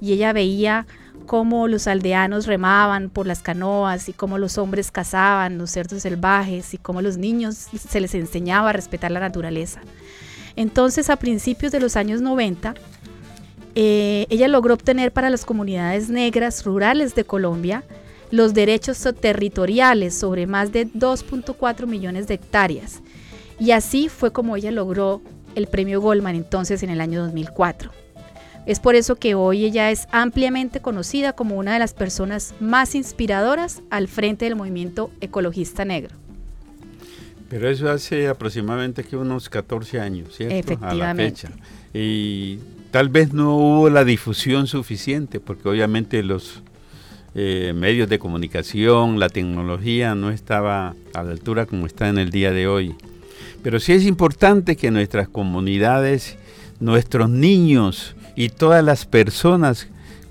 Y 0.00 0.12
ella 0.12 0.32
veía 0.32 0.86
cómo 1.26 1.68
los 1.68 1.86
aldeanos 1.86 2.46
remaban 2.46 3.10
por 3.10 3.26
las 3.26 3.42
canoas 3.42 4.08
y 4.08 4.14
cómo 4.14 4.38
los 4.38 4.56
hombres 4.56 4.90
cazaban 4.90 5.58
los 5.58 5.70
cerdos 5.70 6.04
salvajes 6.04 6.72
y 6.72 6.78
cómo 6.78 7.02
los 7.02 7.18
niños 7.18 7.54
se 7.54 8.00
les 8.00 8.14
enseñaba 8.14 8.70
a 8.70 8.72
respetar 8.72 9.10
la 9.10 9.20
naturaleza. 9.20 9.82
Entonces, 10.58 11.08
a 11.08 11.14
principios 11.14 11.70
de 11.70 11.78
los 11.78 11.94
años 11.94 12.20
90, 12.20 12.74
eh, 13.76 14.26
ella 14.28 14.48
logró 14.48 14.74
obtener 14.74 15.12
para 15.12 15.30
las 15.30 15.44
comunidades 15.44 16.10
negras 16.10 16.64
rurales 16.64 17.14
de 17.14 17.22
Colombia 17.22 17.84
los 18.32 18.54
derechos 18.54 19.06
territoriales 19.20 20.14
sobre 20.14 20.48
más 20.48 20.72
de 20.72 20.88
2.4 20.88 21.86
millones 21.86 22.26
de 22.26 22.34
hectáreas. 22.34 23.02
Y 23.60 23.70
así 23.70 24.08
fue 24.08 24.32
como 24.32 24.56
ella 24.56 24.72
logró 24.72 25.22
el 25.54 25.68
premio 25.68 26.00
Goldman 26.00 26.34
entonces 26.34 26.82
en 26.82 26.90
el 26.90 27.00
año 27.00 27.22
2004. 27.22 27.92
Es 28.66 28.80
por 28.80 28.96
eso 28.96 29.14
que 29.14 29.36
hoy 29.36 29.64
ella 29.64 29.92
es 29.92 30.08
ampliamente 30.10 30.80
conocida 30.80 31.34
como 31.34 31.54
una 31.54 31.74
de 31.74 31.78
las 31.78 31.94
personas 31.94 32.52
más 32.58 32.96
inspiradoras 32.96 33.82
al 33.90 34.08
frente 34.08 34.46
del 34.46 34.56
movimiento 34.56 35.12
ecologista 35.20 35.84
negro. 35.84 36.16
Pero 37.48 37.68
eso 37.68 37.90
hace 37.90 38.28
aproximadamente 38.28 39.04
que 39.04 39.16
unos 39.16 39.48
14 39.48 40.00
años, 40.00 40.34
¿cierto? 40.36 40.54
Efectivamente. 40.54 41.04
A 41.04 41.14
la 41.14 41.14
fecha. 41.14 41.48
Y 41.94 42.58
tal 42.90 43.08
vez 43.08 43.32
no 43.32 43.56
hubo 43.56 43.90
la 43.90 44.04
difusión 44.04 44.66
suficiente, 44.66 45.40
porque 45.40 45.68
obviamente 45.68 46.22
los 46.22 46.62
eh, 47.34 47.72
medios 47.74 48.08
de 48.08 48.18
comunicación, 48.18 49.18
la 49.18 49.28
tecnología 49.28 50.14
no 50.14 50.30
estaba 50.30 50.94
a 51.14 51.22
la 51.22 51.30
altura 51.30 51.66
como 51.66 51.86
está 51.86 52.08
en 52.08 52.18
el 52.18 52.30
día 52.30 52.52
de 52.52 52.66
hoy. 52.66 52.94
Pero 53.62 53.80
sí 53.80 53.92
es 53.92 54.04
importante 54.04 54.76
que 54.76 54.90
nuestras 54.90 55.28
comunidades, 55.28 56.36
nuestros 56.80 57.30
niños 57.30 58.14
y 58.36 58.50
todas 58.50 58.84
las 58.84 59.06
personas 59.06 59.88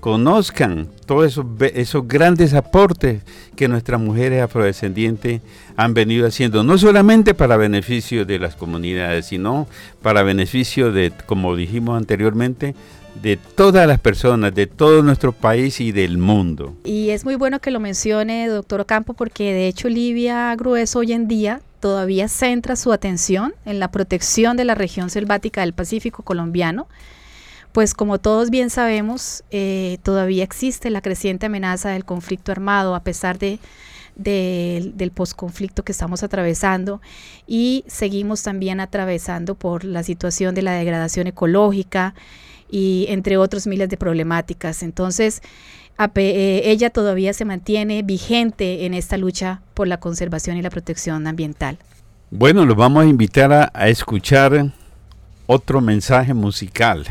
conozcan 0.08 0.88
todos 1.04 1.26
esos, 1.26 1.44
esos 1.74 2.08
grandes 2.08 2.54
aportes 2.54 3.20
que 3.56 3.68
nuestras 3.68 4.00
mujeres 4.00 4.42
afrodescendientes 4.42 5.42
han 5.76 5.92
venido 5.92 6.26
haciendo, 6.26 6.64
no 6.64 6.78
solamente 6.78 7.34
para 7.34 7.58
beneficio 7.58 8.24
de 8.24 8.38
las 8.38 8.56
comunidades, 8.56 9.26
sino 9.26 9.68
para 10.00 10.22
beneficio 10.22 10.92
de, 10.92 11.12
como 11.26 11.54
dijimos 11.54 11.98
anteriormente, 11.98 12.74
de 13.22 13.36
todas 13.36 13.86
las 13.86 14.00
personas, 14.00 14.54
de 14.54 14.66
todo 14.66 15.02
nuestro 15.02 15.32
país 15.32 15.78
y 15.78 15.92
del 15.92 16.16
mundo. 16.16 16.74
Y 16.84 17.10
es 17.10 17.26
muy 17.26 17.34
bueno 17.34 17.60
que 17.60 17.70
lo 17.70 17.78
mencione, 17.78 18.48
doctor 18.48 18.80
Ocampo, 18.80 19.12
porque 19.12 19.52
de 19.52 19.68
hecho 19.68 19.90
Livia 19.90 20.56
Grueso 20.56 21.00
hoy 21.00 21.12
en 21.12 21.28
día 21.28 21.60
todavía 21.80 22.28
centra 22.28 22.76
su 22.76 22.94
atención 22.94 23.52
en 23.66 23.78
la 23.78 23.90
protección 23.90 24.56
de 24.56 24.64
la 24.64 24.74
región 24.74 25.10
selvática 25.10 25.60
del 25.60 25.74
Pacífico 25.74 26.22
colombiano 26.22 26.88
pues 27.72 27.94
como 27.94 28.18
todos 28.18 28.50
bien 28.50 28.70
sabemos, 28.70 29.44
eh, 29.50 29.98
todavía 30.02 30.44
existe 30.44 30.90
la 30.90 31.00
creciente 31.00 31.46
amenaza 31.46 31.90
del 31.90 32.04
conflicto 32.04 32.52
armado 32.52 32.94
a 32.94 33.02
pesar 33.02 33.38
de, 33.38 33.58
del 34.16 35.10
posconflicto 35.12 35.84
que 35.84 35.92
estamos 35.92 36.22
atravesando 36.22 37.00
y 37.46 37.84
seguimos 37.86 38.42
también 38.42 38.80
atravesando 38.80 39.54
por 39.54 39.84
la 39.84 40.02
situación 40.02 40.54
de 40.54 40.62
la 40.62 40.72
degradación 40.72 41.28
ecológica 41.28 42.14
y 42.70 43.06
entre 43.10 43.36
otros 43.36 43.66
miles 43.66 43.88
de 43.88 43.96
problemáticas. 43.96 44.82
Entonces, 44.82 45.40
eh, 46.16 46.62
ella 46.64 46.90
todavía 46.90 47.32
se 47.32 47.44
mantiene 47.44 48.02
vigente 48.02 48.86
en 48.86 48.94
esta 48.94 49.16
lucha 49.16 49.62
por 49.74 49.88
la 49.88 50.00
conservación 50.00 50.56
y 50.56 50.62
la 50.62 50.70
protección 50.70 51.26
ambiental. 51.26 51.78
Bueno, 52.30 52.66
los 52.66 52.76
vamos 52.76 53.04
a 53.04 53.06
invitar 53.06 53.70
a 53.72 53.88
escuchar 53.88 54.72
otro 55.46 55.80
mensaje 55.80 56.34
musical 56.34 57.06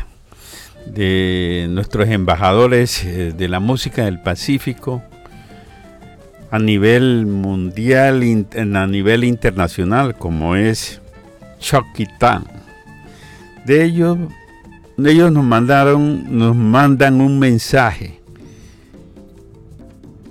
de 0.86 1.66
nuestros 1.70 2.08
embajadores 2.08 3.04
eh, 3.04 3.32
de 3.36 3.48
la 3.48 3.60
música 3.60 4.04
del 4.04 4.20
Pacífico 4.20 5.02
a 6.50 6.58
nivel 6.58 7.26
mundial, 7.26 8.22
a 8.56 8.86
nivel 8.86 9.24
internacional, 9.24 10.14
como 10.16 10.56
es 10.56 11.00
Chokitán. 11.60 12.44
De 13.66 13.84
ellos, 13.84 14.16
ellos 14.96 15.30
nos 15.30 15.44
mandaron, 15.44 16.38
nos 16.38 16.56
mandan 16.56 17.20
un 17.20 17.38
mensaje 17.38 18.18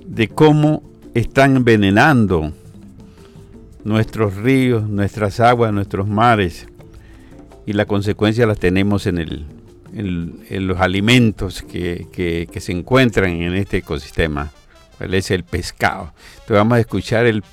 de 0.06 0.28
cómo 0.28 0.82
están 1.14 1.58
envenenando 1.58 2.52
nuestros 3.84 4.36
ríos, 4.36 4.90
nuestras 4.90 5.40
aguas, 5.40 5.72
nuestros 5.72 6.08
mares, 6.08 6.68
y 7.66 7.74
la 7.74 7.86
consecuencia 7.86 8.48
las 8.48 8.58
tenemos 8.60 9.06
en 9.06 9.20
el 9.20 9.46
en, 9.98 10.68
los 10.68 10.80
alimentos 10.80 11.64
que, 11.64 12.48
se 12.60 12.72
encuentran 12.72 13.32
en 13.32 13.56
este 13.56 13.78
ecosistema. 13.78 14.52
¿Cuál 14.98 15.14
es 15.14 15.32
el 15.32 15.44
pescado? 15.44 16.14
Entonces 16.34 16.58
vamos 16.58 16.78
a 16.78 16.80
escuchar 16.80 17.26
el 17.26 17.44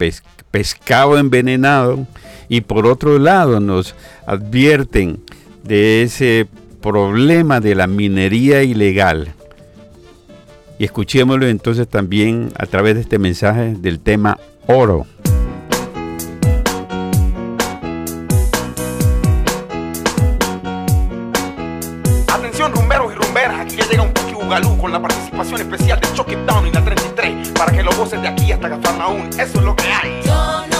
pescado 0.50 1.18
envenenado 1.18 2.06
y 2.48 2.62
por 2.62 2.86
otro 2.86 3.18
lado 3.18 3.60
nos 3.60 3.94
advierten 4.26 5.20
de 5.62 6.02
ese 6.02 6.46
problema 6.80 7.60
de 7.60 7.74
la 7.74 7.86
minería 7.86 8.62
ilegal. 8.62 9.34
Y 10.78 10.84
escuchémoslo 10.84 11.46
entonces 11.46 11.88
también 11.88 12.50
a 12.56 12.66
través 12.66 12.94
de 12.94 13.02
este 13.02 13.18
mensaje 13.18 13.74
del 13.78 14.00
tema 14.00 14.38
oro. 14.66 15.06
Aquí 28.44 28.52
hasta 28.52 28.68
Cafarnaún. 28.68 29.28
Eso 29.38 29.58
es 29.58 29.64
lo 29.64 29.74
que 29.74 29.84
hay. 29.84 30.73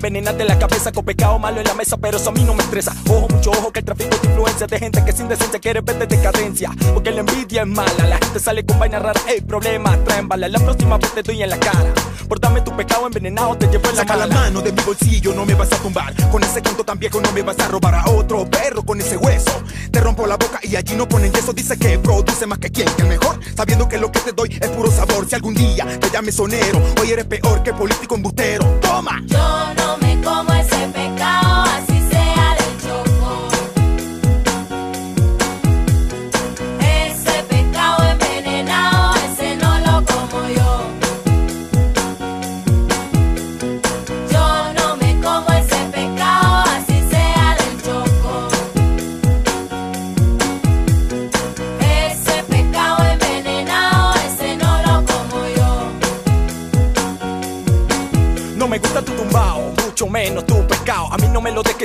Envenenarte 0.00 0.44
la 0.44 0.58
cabeza 0.58 0.90
con 0.92 1.04
pecado 1.04 1.38
malo 1.38 1.60
en 1.60 1.66
la 1.66 1.74
mesa, 1.74 1.98
pero 1.98 2.16
eso 2.16 2.30
a 2.30 2.32
mí 2.32 2.42
no 2.42 2.54
me 2.54 2.62
estresa. 2.62 2.94
Ojo, 3.08 3.28
mucho 3.28 3.50
ojo, 3.50 3.70
que 3.70 3.80
el 3.80 3.84
tráfico 3.84 4.16
de 4.16 4.28
influencia 4.28 4.66
de 4.66 4.78
gente 4.78 5.04
que 5.04 5.12
sin 5.12 5.28
decencia 5.28 5.60
quiere 5.60 5.82
verte 5.82 6.06
decadencia. 6.06 6.70
Porque 6.94 7.10
la 7.10 7.20
envidia 7.20 7.62
es 7.62 7.68
mala, 7.68 8.06
la 8.06 8.16
gente 8.16 8.40
sale 8.40 8.64
con 8.64 8.78
vaina 8.78 8.98
rara, 8.98 9.20
ey, 9.28 9.42
problema, 9.42 9.96
traen 10.04 10.26
bala. 10.26 10.48
La 10.48 10.58
próxima 10.58 10.96
vez 10.96 11.12
te 11.12 11.22
doy 11.22 11.42
en 11.42 11.50
la 11.50 11.58
cara. 11.58 11.92
Por 12.30 12.38
darme 12.38 12.60
tu 12.60 12.70
pecado 12.76 13.08
envenenado, 13.08 13.56
te 13.58 13.66
llevo 13.66 13.88
en 13.88 13.96
la 13.96 14.02
Saca 14.02 14.14
la 14.14 14.28
mala. 14.28 14.40
mano 14.42 14.60
de 14.62 14.70
mi 14.70 14.80
bolsillo, 14.84 15.34
no 15.34 15.44
me 15.44 15.54
vas 15.54 15.72
a 15.72 15.76
tumbar. 15.78 16.14
Con 16.30 16.44
ese 16.44 16.62
canto 16.62 16.84
tan 16.84 16.96
viejo 16.96 17.20
no 17.20 17.32
me 17.32 17.42
vas 17.42 17.58
a 17.58 17.66
robar 17.66 17.96
a 17.96 18.08
otro 18.08 18.48
perro 18.48 18.84
con 18.84 19.00
ese 19.00 19.16
hueso. 19.16 19.50
Te 19.90 19.98
rompo 19.98 20.28
la 20.28 20.36
boca 20.36 20.60
y 20.62 20.76
allí 20.76 20.94
no 20.94 21.08
ponen 21.08 21.32
yeso. 21.32 21.52
Dice 21.52 21.76
que 21.76 21.98
produce 21.98 22.46
más 22.46 22.60
que 22.60 22.70
quien, 22.70 22.88
que 22.94 23.02
el 23.02 23.08
mejor. 23.08 23.40
Sabiendo 23.56 23.88
que 23.88 23.98
lo 23.98 24.12
que 24.12 24.20
te 24.20 24.30
doy 24.30 24.56
es 24.60 24.68
puro 24.68 24.92
sabor. 24.92 25.28
Si 25.28 25.34
algún 25.34 25.54
día 25.54 25.84
te 25.98 26.08
llames 26.08 26.36
sonero, 26.36 26.80
hoy 27.00 27.10
eres 27.10 27.24
peor 27.24 27.64
que 27.64 27.72
político 27.72 28.14
embustero. 28.14 28.64
Toma. 28.80 29.20
Yo 29.26 29.74
no 29.74 29.98
me 29.98 30.22
como 30.22 30.52
ese 30.52 30.59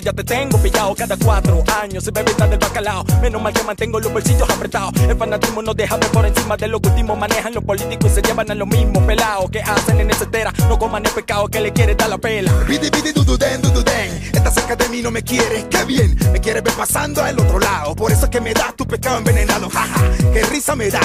ya 0.06 0.14
te 0.14 0.24
tengo 0.24 0.58
pillado. 0.60 0.94
Cada 0.96 1.18
cuatro 1.18 1.64
años 1.82 2.04
se 2.04 2.12
bebe 2.12 2.32
del 2.34 2.60
bacalao. 2.60 3.04
Menos 3.22 3.42
mal 3.42 3.52
que 3.52 3.64
mantengo 3.64 4.00
los 4.00 4.14
bolsillos 4.14 4.48
apretados. 4.50 4.94
El 5.02 5.18
fanatismo 5.18 5.62
nos 5.64 5.76
deja 5.76 5.98
ver 5.98 6.10
por 6.12 6.26
encima 6.26 6.56
de 6.56 6.68
lo 6.68 6.80
que 6.80 6.90
último 6.90 7.16
manejan 7.16 7.54
los 7.54 7.64
políticos 7.64 8.12
y 8.12 8.16
se 8.16 8.22
llevan 8.22 8.50
a 8.52 8.56
los 8.56 8.68
mismos 8.68 9.04
pelados 9.04 9.50
que 9.50 9.62
hacen 9.62 10.00
en 10.00 10.12
esa 10.12 10.26
etera. 10.26 10.54
No 10.70 10.78
coman 10.78 11.04
el 11.06 11.12
pecado 11.12 11.48
que 11.48 11.60
le 11.60 11.74
quiere 11.74 11.96
dar 11.96 12.10
la 12.10 12.20
pela. 12.20 12.54
Bidi 12.68 12.90
bidi 12.92 13.12
dududen, 13.14 13.62
dududen. 13.62 14.12
Estás 14.32 14.54
cerca 14.54 14.76
de 14.76 14.88
mí, 14.90 15.02
no 15.02 15.10
me 15.10 15.24
quieres, 15.24 15.66
qué 15.72 15.84
bien. 15.86 16.16
Me 16.32 16.40
quieres 16.40 16.64
ver 16.64 16.74
pasando 16.74 17.24
al 17.24 17.40
otro 17.40 17.60
lado. 17.60 17.96
Por 17.96 18.12
eso 18.12 18.26
es 18.26 18.30
que 18.30 18.42
me 18.42 18.54
das 18.54 18.76
tu 18.76 18.86
pecado 18.86 19.18
envenenado. 19.18 19.70
Jaja, 19.70 20.02
qué 20.32 20.44
risa 20.44 20.76
me 20.76 20.90
da. 20.90 21.02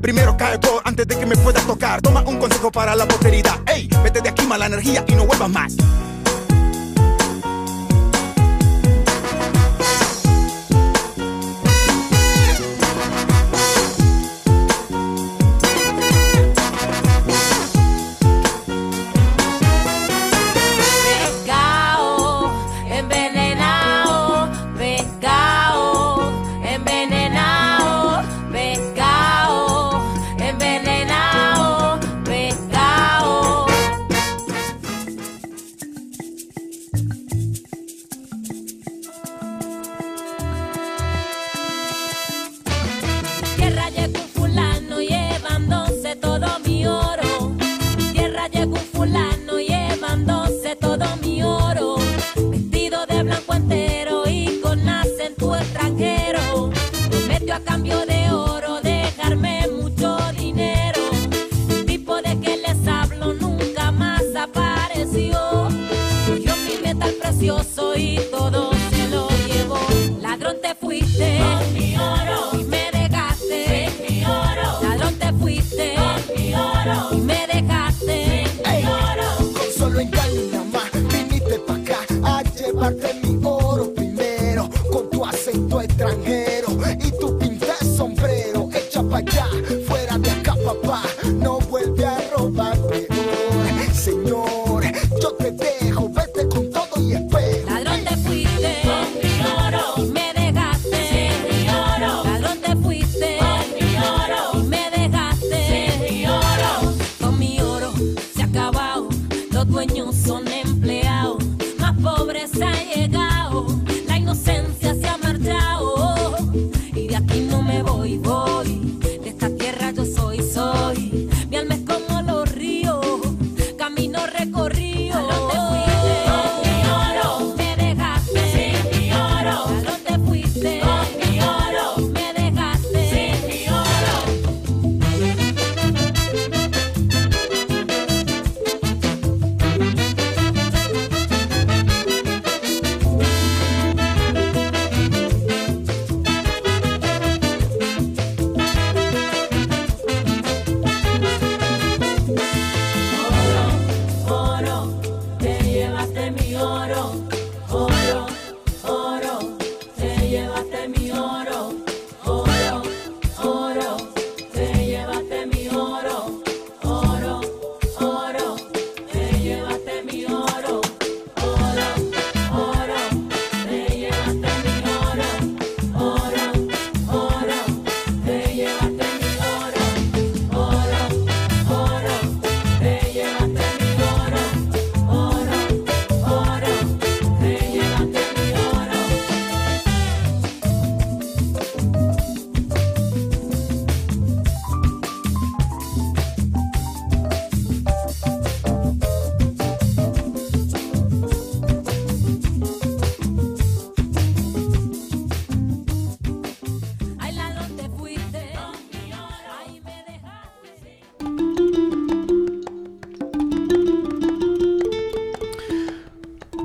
Primero 0.00 0.36
caigo 0.36 0.80
antes 0.84 1.08
de 1.08 1.18
que 1.18 1.26
me 1.26 1.36
puedas 1.36 1.66
tocar. 1.66 2.00
Toma 2.00 2.22
un 2.22 2.38
consejo 2.38 2.70
para 2.70 2.94
la 2.94 3.06
posteridad. 3.06 3.58
Ey, 3.66 3.88
vete 4.04 4.20
de 4.20 4.28
aquí 4.28 4.46
mala 4.46 4.66
energía 4.66 5.04
y 5.08 5.14
no 5.14 5.26
vuelvas 5.26 5.50
más. 5.50 5.74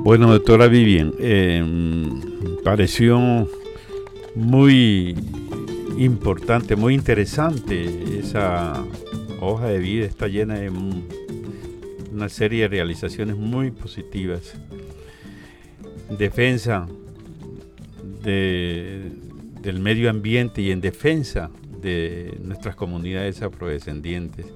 Bueno, 0.04 0.30
doctora 0.30 0.68
Vivian, 0.68 1.14
eh, 1.18 1.64
pareció 2.62 3.48
muy 4.34 5.16
importante, 5.98 6.76
muy 6.76 6.94
interesante 6.94 8.18
esa 8.18 8.84
hoja 9.40 9.66
de 9.68 9.78
vida, 9.78 10.04
está 10.04 10.28
llena 10.28 10.56
de 10.56 10.68
un- 10.68 11.04
una 12.12 12.28
serie 12.28 12.62
de 12.62 12.68
realizaciones 12.68 13.36
muy 13.36 13.70
positivas. 13.70 14.54
Defensa 16.18 16.86
de- 18.22 19.10
del 19.62 19.80
medio 19.80 20.10
ambiente 20.10 20.60
y 20.60 20.70
en 20.70 20.80
defensa 20.82 21.50
de 21.80 22.38
nuestras 22.42 22.76
comunidades 22.76 23.40
afrodescendientes 23.42 24.46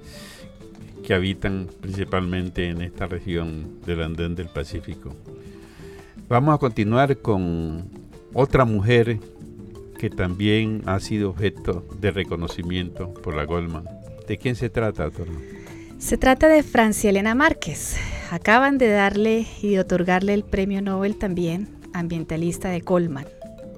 que 1.09 1.15
habitan 1.15 1.69
principalmente 1.81 2.69
en 2.69 2.83
esta 2.83 3.07
región 3.07 3.81
del 3.87 4.03
Andén 4.03 4.35
del 4.35 4.49
Pacífico. 4.49 5.17
Vamos 6.29 6.55
a 6.55 6.59
continuar 6.59 7.17
con 7.17 7.89
otra 8.35 8.67
mujer 8.67 9.19
que 9.99 10.11
también 10.11 10.83
ha 10.85 11.01
sido 11.01 11.31
objeto 11.31 11.83
de 11.99 12.11
reconocimiento 12.11 13.15
por 13.15 13.35
la 13.35 13.45
Goldman. 13.45 13.85
¿De 14.29 14.37
quién 14.37 14.55
se 14.55 14.69
trata, 14.69 15.05
doctora? 15.05 15.33
Se 15.97 16.19
trata 16.19 16.47
de 16.47 16.63
Francia 16.63 17.09
Elena 17.09 17.35
Márquez. 17.35 17.97
Acaban 18.31 18.77
de 18.77 18.89
darle 18.89 19.47
y 19.63 19.71
de 19.71 19.81
otorgarle 19.81 20.35
el 20.35 20.45
premio 20.45 20.83
Nobel 20.83 21.17
también 21.17 21.71
ambientalista 21.95 22.69
de 22.69 22.81
Goldman 22.81 23.25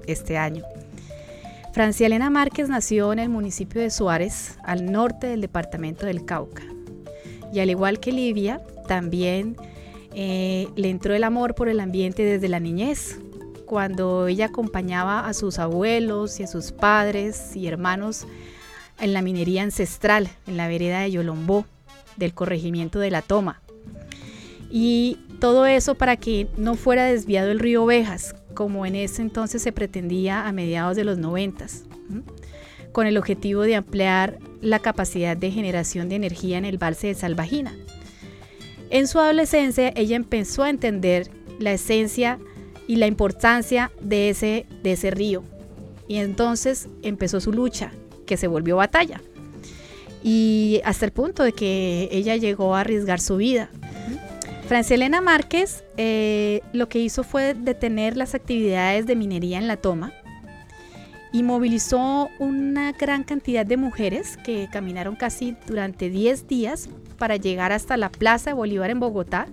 este 0.05 0.37
año. 0.37 0.65
Francia 1.71 2.07
Elena 2.07 2.29
Márquez 2.29 2.67
nació 2.67 3.13
en 3.13 3.19
el 3.19 3.29
municipio 3.29 3.79
de 3.79 3.89
Suárez, 3.89 4.57
al 4.65 4.91
norte 4.91 5.27
del 5.27 5.39
departamento 5.39 6.05
del 6.05 6.25
Cauca. 6.25 6.63
Y 7.53 7.59
al 7.59 7.69
igual 7.69 7.99
que 7.99 8.11
Livia, 8.11 8.61
también 8.87 9.55
eh, 10.13 10.67
le 10.75 10.89
entró 10.89 11.13
el 11.13 11.23
amor 11.23 11.55
por 11.55 11.69
el 11.69 11.79
ambiente 11.79 12.23
desde 12.23 12.49
la 12.49 12.59
niñez, 12.59 13.19
cuando 13.65 14.27
ella 14.27 14.47
acompañaba 14.47 15.27
a 15.27 15.33
sus 15.33 15.57
abuelos 15.57 16.39
y 16.39 16.43
a 16.43 16.47
sus 16.47 16.71
padres 16.71 17.55
y 17.55 17.67
hermanos 17.67 18.27
en 18.99 19.13
la 19.13 19.21
minería 19.21 19.63
ancestral, 19.63 20.29
en 20.45 20.57
la 20.57 20.67
vereda 20.67 21.01
de 21.01 21.11
Yolombó, 21.11 21.65
del 22.17 22.33
corregimiento 22.33 22.99
de 22.99 23.11
la 23.11 23.21
Toma. 23.21 23.61
Y 24.69 25.19
todo 25.39 25.65
eso 25.65 25.95
para 25.95 26.17
que 26.17 26.47
no 26.57 26.75
fuera 26.75 27.05
desviado 27.05 27.49
el 27.51 27.59
río 27.59 27.83
Ovejas, 27.83 28.35
como 28.53 28.85
en 28.85 28.95
ese 28.95 29.21
entonces 29.21 29.61
se 29.61 29.71
pretendía 29.71 30.47
a 30.47 30.51
mediados 30.51 30.95
de 30.95 31.03
los 31.03 31.17
noventas. 31.17 31.83
Con 32.91 33.07
el 33.07 33.17
objetivo 33.17 33.61
de 33.61 33.75
ampliar 33.75 34.39
la 34.61 34.79
capacidad 34.79 35.35
de 35.35 35.51
generación 35.51 36.09
de 36.09 36.15
energía 36.15 36.57
en 36.57 36.65
el 36.65 36.77
balse 36.77 37.07
de 37.07 37.15
Salvajina. 37.15 37.73
En 38.89 39.07
su 39.07 39.19
adolescencia 39.19 39.91
ella 39.95 40.15
empezó 40.15 40.63
a 40.63 40.69
entender 40.69 41.29
la 41.59 41.71
esencia 41.71 42.39
y 42.87 42.97
la 42.97 43.07
importancia 43.07 43.91
de 44.01 44.29
ese, 44.29 44.65
de 44.83 44.91
ese 44.93 45.11
río. 45.11 45.43
Y 46.07 46.17
entonces 46.17 46.89
empezó 47.03 47.39
su 47.39 47.53
lucha, 47.53 47.93
que 48.25 48.35
se 48.35 48.47
volvió 48.47 48.75
batalla. 48.75 49.21
Y 50.23 50.81
hasta 50.83 51.05
el 51.05 51.11
punto 51.11 51.43
de 51.43 51.53
que 51.53 52.09
ella 52.11 52.35
llegó 52.35 52.75
a 52.75 52.81
arriesgar 52.81 53.19
su 53.21 53.37
vida. 53.37 53.69
Francia 54.67 54.95
Elena 54.95 55.21
Márquez 55.21 55.83
eh, 55.97 56.61
lo 56.73 56.89
que 56.89 56.99
hizo 56.99 57.23
fue 57.23 57.53
detener 57.53 58.17
las 58.17 58.35
actividades 58.35 59.05
de 59.05 59.15
minería 59.15 59.57
en 59.57 59.67
la 59.67 59.77
toma 59.77 60.13
y 61.33 61.43
movilizó 61.43 62.29
una 62.39 62.91
gran 62.91 63.23
cantidad 63.23 63.65
de 63.65 63.77
mujeres 63.77 64.37
que 64.37 64.67
caminaron 64.71 65.15
casi 65.15 65.55
durante 65.67 66.09
10 66.09 66.47
días 66.47 66.89
para 67.17 67.37
llegar 67.37 67.71
hasta 67.71 67.95
la 67.97 68.09
Plaza 68.09 68.49
de 68.49 68.53
Bolívar 68.55 68.89
en 68.89 68.99
Bogotá 68.99 69.47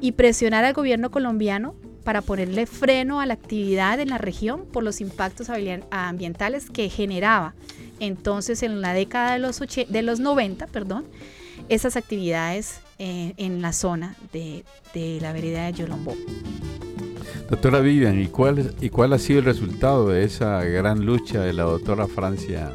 y 0.00 0.12
presionar 0.12 0.64
al 0.64 0.74
gobierno 0.74 1.10
colombiano 1.10 1.74
para 2.04 2.20
ponerle 2.20 2.66
freno 2.66 3.20
a 3.20 3.26
la 3.26 3.32
actividad 3.34 3.98
en 3.98 4.10
la 4.10 4.18
región 4.18 4.66
por 4.66 4.82
los 4.82 5.00
impactos 5.00 5.48
ambientales 5.90 6.68
que 6.68 6.90
generaba 6.90 7.54
entonces 8.00 8.62
en 8.62 8.80
la 8.82 8.92
década 8.92 9.32
de 9.34 9.38
los, 9.38 9.62
oche- 9.62 9.86
de 9.86 10.02
los 10.02 10.20
90, 10.20 10.66
perdón, 10.66 11.06
esas 11.70 11.96
actividades 11.96 12.80
eh, 12.98 13.32
en 13.38 13.62
la 13.62 13.72
zona 13.72 14.16
de, 14.32 14.64
de 14.92 15.18
la 15.22 15.32
vereda 15.32 15.64
de 15.66 15.72
Yolombó. 15.72 16.14
Doctora 17.50 17.80
Vivian, 17.80 18.18
¿y 18.20 18.28
cuál, 18.28 18.74
¿y 18.80 18.88
cuál 18.88 19.12
ha 19.12 19.18
sido 19.18 19.40
el 19.40 19.44
resultado 19.44 20.08
de 20.08 20.24
esa 20.24 20.64
gran 20.64 21.04
lucha 21.04 21.42
de 21.42 21.52
la 21.52 21.64
doctora 21.64 22.06
Francia 22.06 22.72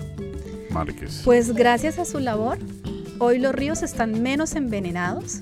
Márquez? 0.70 1.22
Pues 1.26 1.54
gracias 1.56 1.98
a 1.98 2.06
su 2.06 2.20
labor, 2.20 2.60
hoy 3.18 3.40
los 3.40 3.54
ríos 3.56 3.82
están 3.82 4.22
menos 4.22 4.54
envenenados 4.54 5.40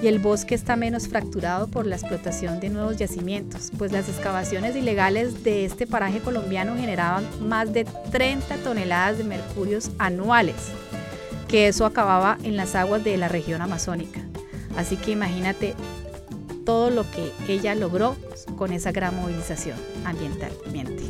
y 0.00 0.06
el 0.06 0.20
bosque 0.20 0.54
está 0.54 0.76
menos 0.76 1.08
fracturado 1.08 1.66
por 1.66 1.84
la 1.84 1.96
explotación 1.96 2.60
de 2.60 2.68
nuevos 2.68 2.96
yacimientos, 2.96 3.72
pues 3.76 3.90
las 3.90 4.08
excavaciones 4.08 4.76
ilegales 4.76 5.42
de 5.42 5.64
este 5.64 5.88
paraje 5.88 6.20
colombiano 6.20 6.76
generaban 6.76 7.24
más 7.40 7.72
de 7.72 7.84
30 8.12 8.56
toneladas 8.58 9.18
de 9.18 9.24
mercurios 9.24 9.90
anuales, 9.98 10.70
que 11.48 11.66
eso 11.66 11.86
acababa 11.86 12.38
en 12.44 12.56
las 12.56 12.76
aguas 12.76 13.02
de 13.02 13.16
la 13.16 13.26
región 13.26 13.62
amazónica. 13.62 14.20
Así 14.76 14.96
que 14.96 15.10
imagínate 15.10 15.74
todo 16.64 16.90
lo 16.90 17.04
que 17.10 17.32
ella 17.48 17.74
logró 17.74 18.16
con 18.56 18.72
esa 18.72 18.92
gran 18.92 19.16
movilización 19.16 19.76
ambientalmente. 20.04 21.04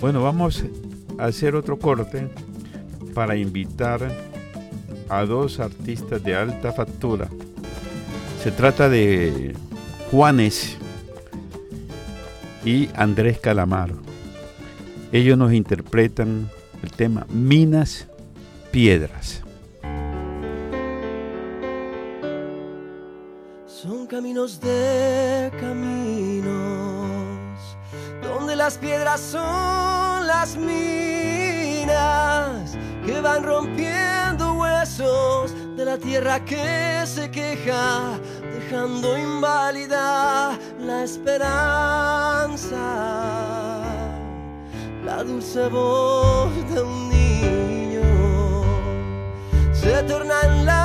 Bueno, 0.00 0.22
vamos 0.22 0.64
a 1.18 1.24
hacer 1.24 1.54
otro 1.54 1.78
corte 1.78 2.28
para 3.14 3.36
invitar 3.36 4.10
a 5.08 5.24
dos 5.24 5.60
artistas 5.60 6.22
de 6.22 6.34
alta 6.34 6.72
factura. 6.72 7.28
Se 8.42 8.50
trata 8.50 8.88
de 8.88 9.54
Juanes 10.10 10.76
y 12.64 12.88
Andrés 12.94 13.38
Calamaro. 13.38 13.96
Ellos 15.12 15.38
nos 15.38 15.52
interpretan 15.52 16.50
el 16.82 16.90
tema 16.90 17.26
Minas 17.30 18.08
Piedras. 18.70 19.43
Caminos 24.14 24.60
de 24.60 25.50
caminos, 25.60 26.46
donde 28.22 28.54
las 28.54 28.78
piedras 28.78 29.20
son 29.20 30.24
las 30.28 30.56
minas 30.56 31.88
que 33.04 33.20
van 33.20 33.42
rompiendo 33.42 34.52
huesos 34.52 35.52
de 35.76 35.84
la 35.84 35.98
tierra 35.98 36.38
que 36.44 37.02
se 37.06 37.28
queja, 37.28 38.16
dejando 38.52 39.18
inválida 39.18 40.56
la 40.78 41.02
esperanza. 41.02 42.78
La 45.04 45.24
dulce 45.24 45.66
voz 45.70 46.52
de 46.72 46.82
un 46.82 47.08
niño 47.08 48.02
se 49.72 50.04
torna 50.04 50.40
en 50.42 50.66
la 50.66 50.83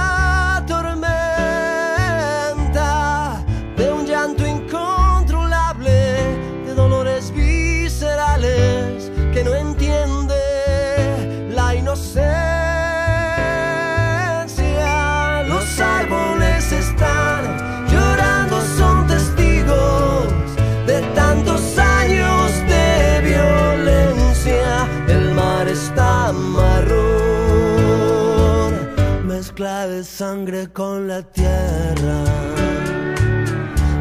con 30.73 31.07
la 31.07 31.23
tierra. 31.23 32.23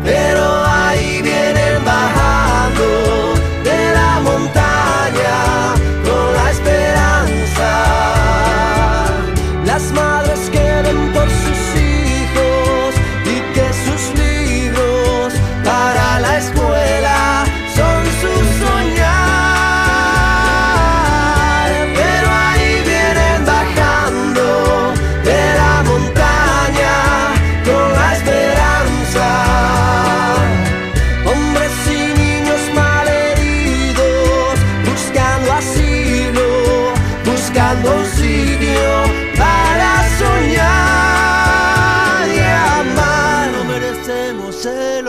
Pero 0.05 0.45
ahí 0.67 1.23
vienen 1.23 1.83
bajando 1.83 2.85
de 3.65 3.93
la 3.95 4.21
montaña 4.21 5.78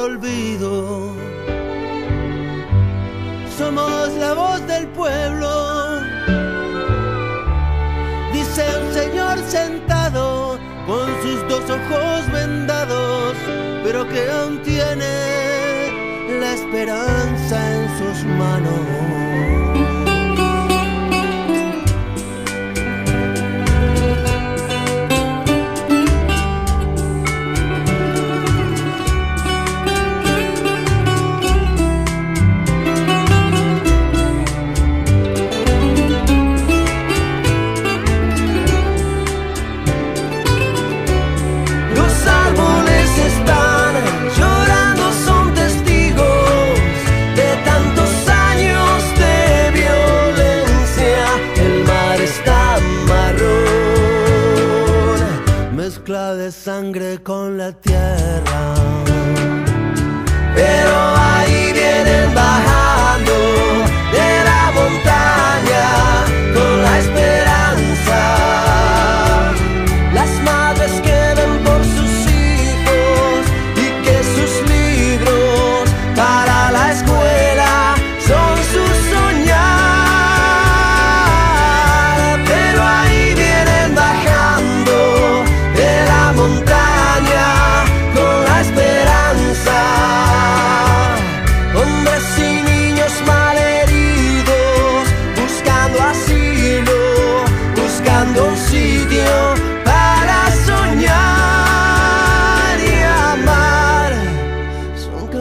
olvido. 0.10 1.14
Somos 3.58 4.10
la 4.20 4.34
voz 4.34 4.66
del 4.68 4.88
pueblo, 4.88 6.02
dice 8.34 8.64
un 8.84 8.94
señor 8.94 9.38
sentado 9.48 10.58
con 10.88 11.08
sus 11.22 11.40
dos 11.50 11.66
ojos 11.70 12.32
vendados, 12.32 13.36
pero 13.84 14.08
que 14.08 14.22
aún 14.32 14.62
tiene 14.64 15.14
la 16.40 16.54
esperanza 16.54 17.56
en 17.76 17.86
sus 18.00 18.26
manos. 18.26 19.19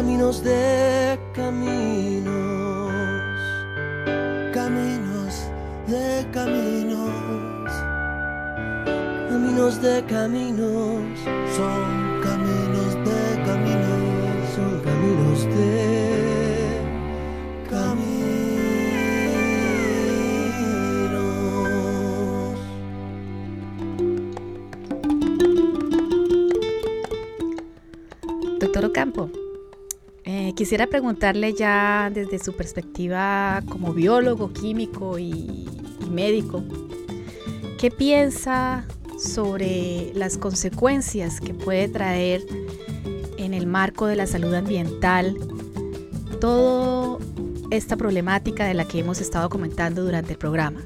Caminos 0.09 0.42
de 0.42 1.21
caminos, 1.35 2.33
caminos 4.55 5.51
de 5.87 6.27
caminos, 6.33 7.12
caminos 9.29 9.83
de 9.83 10.03
caminos, 10.07 11.18
son 11.55 12.23
caminos 12.23 12.94
de 13.05 13.21
caminos, 13.44 14.49
son 14.57 14.81
caminos 14.81 15.44
de 15.44 15.77
caminos. 17.68 18.18
Doctor 28.59 28.85
Ocampo, 28.87 29.31
eh, 30.31 30.53
quisiera 30.55 30.87
preguntarle 30.87 31.55
ya 31.55 32.11
desde 32.12 32.38
su 32.38 32.55
perspectiva 32.55 33.62
como 33.67 33.95
biólogo, 33.95 34.53
químico 34.53 35.19
y, 35.19 35.67
y 36.05 36.11
médico, 36.11 36.62
¿qué 37.79 37.91
piensa 37.91 38.85
sobre 39.19 40.12
las 40.12 40.37
consecuencias 40.37 41.41
que 41.41 41.55
puede 41.55 41.88
traer 41.88 42.43
en 43.38 43.55
el 43.55 43.67
marco 43.67 44.05
de 44.05 44.17
la 44.17 44.27
salud 44.27 44.53
ambiental 44.53 45.35
toda 46.43 47.16
esta 47.70 47.97
problemática 47.97 48.66
de 48.66 48.74
la 48.74 48.87
que 48.87 48.99
hemos 48.99 49.22
estado 49.22 49.49
comentando 49.49 50.05
durante 50.05 50.33
el 50.33 50.39
programa? 50.39 50.83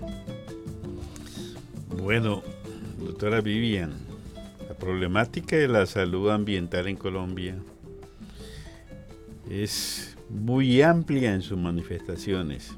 Bueno, 2.00 2.44
doctora 2.96 3.40
Vivian, 3.40 3.92
la 4.68 4.76
problemática 4.76 5.56
de 5.56 5.66
la 5.66 5.84
salud 5.86 6.30
ambiental 6.30 6.86
en 6.86 6.94
Colombia 6.94 7.56
es 9.52 10.16
muy 10.30 10.80
amplia 10.82 11.34
en 11.34 11.42
sus 11.42 11.58
manifestaciones, 11.58 12.72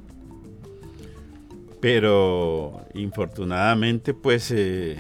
pero 1.81 2.81
infortunadamente 2.95 4.15
pues 4.15 4.51
eh, 4.51 4.97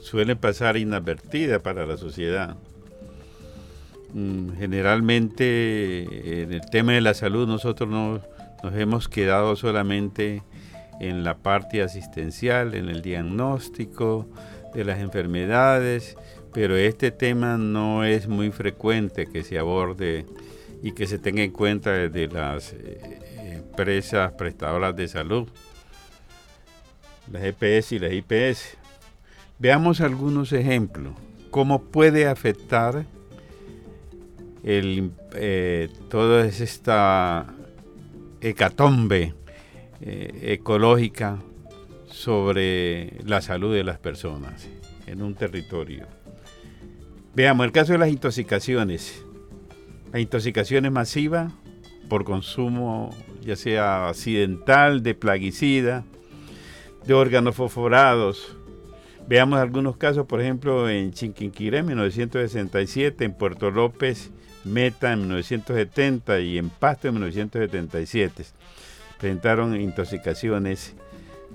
suele 0.00 0.34
pasar 0.36 0.76
inadvertida 0.76 1.62
para 1.62 1.86
la 1.86 1.96
sociedad. 1.96 2.56
Mm, 4.14 4.50
Generalmente 4.58 6.42
en 6.42 6.52
el 6.52 6.62
tema 6.70 6.92
de 6.92 7.00
la 7.00 7.14
salud 7.14 7.46
nosotros 7.46 7.88
no- 7.88 8.20
nos 8.62 8.74
hemos 8.74 9.08
quedado 9.08 9.54
solamente 9.56 10.42
en 11.00 11.24
la 11.24 11.36
parte 11.36 11.82
asistencial, 11.82 12.74
en 12.74 12.88
el 12.88 13.02
diagnóstico 13.02 14.26
de 14.74 14.84
las 14.84 14.98
enfermedades, 14.98 16.16
pero 16.54 16.74
este 16.74 17.10
tema 17.10 17.58
no 17.58 18.02
es 18.04 18.28
muy 18.28 18.50
frecuente 18.50 19.26
que 19.26 19.44
se 19.44 19.58
aborde 19.58 20.24
y 20.86 20.92
que 20.92 21.08
se 21.08 21.18
tenga 21.18 21.42
en 21.42 21.50
cuenta 21.50 21.90
desde 21.90 22.28
las 22.28 22.72
eh, 22.72 23.56
empresas 23.56 24.30
prestadoras 24.34 24.94
de 24.94 25.08
salud, 25.08 25.48
las 27.32 27.42
EPS 27.42 27.90
y 27.90 27.98
las 27.98 28.12
IPS. 28.12 28.78
Veamos 29.58 30.00
algunos 30.00 30.52
ejemplos. 30.52 31.12
¿Cómo 31.50 31.82
puede 31.82 32.28
afectar 32.28 33.04
el, 34.62 35.10
eh, 35.34 35.88
toda 36.08 36.46
esta 36.46 37.52
hecatombe 38.40 39.34
eh, 40.00 40.38
ecológica 40.52 41.40
sobre 42.06 43.24
la 43.24 43.40
salud 43.40 43.74
de 43.74 43.82
las 43.82 43.98
personas 43.98 44.68
en 45.08 45.20
un 45.20 45.34
territorio. 45.34 46.06
Veamos 47.34 47.66
el 47.66 47.72
caso 47.72 47.90
de 47.90 47.98
las 47.98 48.08
intoxicaciones. 48.08 49.25
La 50.12 50.20
intoxicación 50.20 50.86
es 50.86 50.92
masiva 50.92 51.50
por 52.08 52.24
consumo 52.24 53.10
ya 53.46 53.54
sea 53.54 54.08
accidental, 54.08 55.02
de 55.02 55.14
plaguicida, 55.14 56.04
de 57.06 57.14
órganos 57.14 57.54
fosforados. 57.54 58.56
Veamos 59.28 59.60
algunos 59.60 59.96
casos, 59.96 60.26
por 60.26 60.40
ejemplo, 60.40 60.90
en 60.90 61.12
Chinquinquirá 61.12 61.78
en 61.78 61.86
1967, 61.86 63.24
en 63.24 63.32
Puerto 63.32 63.70
López, 63.70 64.32
Meta 64.64 65.12
en 65.12 65.20
1970 65.20 66.40
y 66.40 66.58
en 66.58 66.70
Pasto 66.70 67.06
en 67.06 67.14
1977. 67.14 68.44
Presentaron 69.18 69.80
intoxicaciones 69.80 70.96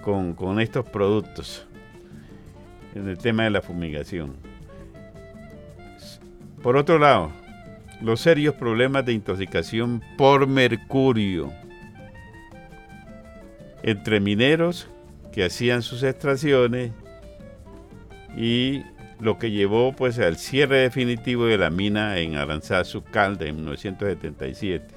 con, 0.02 0.34
con 0.34 0.62
estos 0.62 0.86
productos 0.86 1.68
en 2.95 3.10
el 3.10 3.18
tema 3.18 3.43
de 3.43 3.49
la 3.49 3.62
fumigación. 3.62 4.38
Por 6.64 6.78
otro 6.78 6.99
lado, 6.99 7.32
los 8.02 8.22
serios 8.22 8.56
problemas 8.56 9.06
de 9.06 9.14
intoxicación 9.14 10.02
por 10.18 10.47
mercurio 10.47 11.52
entre 13.84 14.20
mineros 14.20 14.88
que 15.32 15.43
hacían 15.45 15.82
sus 15.82 16.04
extracciones 16.04 16.91
y 18.36 18.84
lo 19.20 19.38
que 19.38 19.52
llevó 19.52 19.93
pues 19.93 20.18
al 20.20 20.38
cierre 20.38 20.80
definitivo 20.80 21.45
de 21.45 21.58
la 21.58 21.70
mina 21.70 22.18
en 22.18 22.36
Aranzazu 22.36 23.04
Calde 23.04 23.49
en 23.49 23.58
1977. 23.58 24.95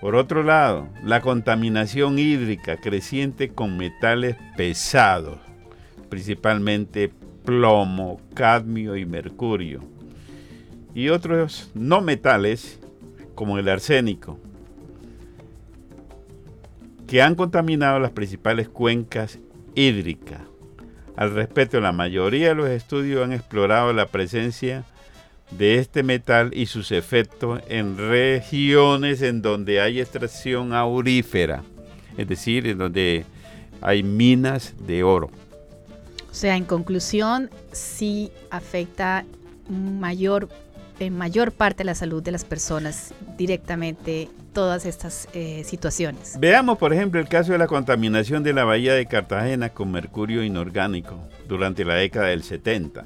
Por 0.00 0.16
otro 0.16 0.42
lado, 0.42 0.88
la 1.02 1.20
contaminación 1.20 2.18
hídrica 2.18 2.76
creciente 2.76 3.50
con 3.50 3.76
metales 3.76 4.36
pesados, 4.56 5.38
principalmente 6.10 7.10
plomo, 7.44 8.20
cadmio 8.34 8.96
y 8.96 9.06
mercurio, 9.06 9.93
y 10.94 11.08
otros 11.08 11.70
no 11.74 12.00
metales 12.00 12.78
como 13.34 13.58
el 13.58 13.68
arsénico, 13.68 14.38
que 17.06 17.20
han 17.20 17.34
contaminado 17.34 17.98
las 17.98 18.12
principales 18.12 18.68
cuencas 18.68 19.38
hídricas. 19.74 20.40
Al 21.16 21.32
respecto, 21.34 21.80
la 21.80 21.92
mayoría 21.92 22.48
de 22.48 22.54
los 22.54 22.68
estudios 22.68 23.24
han 23.24 23.32
explorado 23.32 23.92
la 23.92 24.06
presencia 24.06 24.84
de 25.50 25.78
este 25.78 26.02
metal 26.02 26.50
y 26.52 26.66
sus 26.66 26.90
efectos 26.90 27.60
en 27.68 27.96
regiones 27.96 29.22
en 29.22 29.42
donde 29.42 29.80
hay 29.80 30.00
extracción 30.00 30.72
aurífera, 30.72 31.62
es 32.16 32.26
decir, 32.26 32.66
en 32.66 32.78
donde 32.78 33.24
hay 33.80 34.02
minas 34.02 34.74
de 34.86 35.02
oro. 35.04 35.30
O 36.30 36.34
sea, 36.34 36.56
en 36.56 36.64
conclusión, 36.64 37.50
sí 37.70 38.32
afecta 38.50 39.24
mayor, 39.68 40.48
en 40.98 41.16
mayor 41.16 41.52
parte 41.52 41.84
la 41.84 41.94
salud 41.94 42.22
de 42.22 42.32
las 42.32 42.44
personas 42.44 43.14
directamente 43.36 44.28
todas 44.52 44.86
estas 44.86 45.28
eh, 45.34 45.62
situaciones. 45.64 46.36
Veamos, 46.38 46.78
por 46.78 46.92
ejemplo, 46.92 47.20
el 47.20 47.28
caso 47.28 47.52
de 47.52 47.58
la 47.58 47.66
contaminación 47.66 48.42
de 48.42 48.52
la 48.52 48.64
bahía 48.64 48.94
de 48.94 49.06
Cartagena 49.06 49.70
con 49.70 49.90
mercurio 49.90 50.42
inorgánico 50.42 51.18
durante 51.48 51.84
la 51.84 51.94
década 51.94 52.28
del 52.28 52.42
70. 52.42 53.04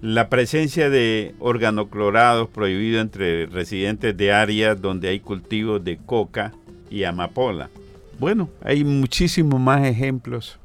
La 0.00 0.28
presencia 0.28 0.90
de 0.90 1.34
organoclorados 1.38 2.48
prohibido 2.48 3.00
entre 3.00 3.46
residentes 3.46 4.16
de 4.16 4.32
áreas 4.32 4.80
donde 4.80 5.08
hay 5.08 5.20
cultivos 5.20 5.84
de 5.84 5.98
coca 5.98 6.52
y 6.90 7.04
amapola. 7.04 7.70
Bueno, 8.18 8.48
hay 8.64 8.82
muchísimos 8.82 9.60
más 9.60 9.86
ejemplos 9.86 10.58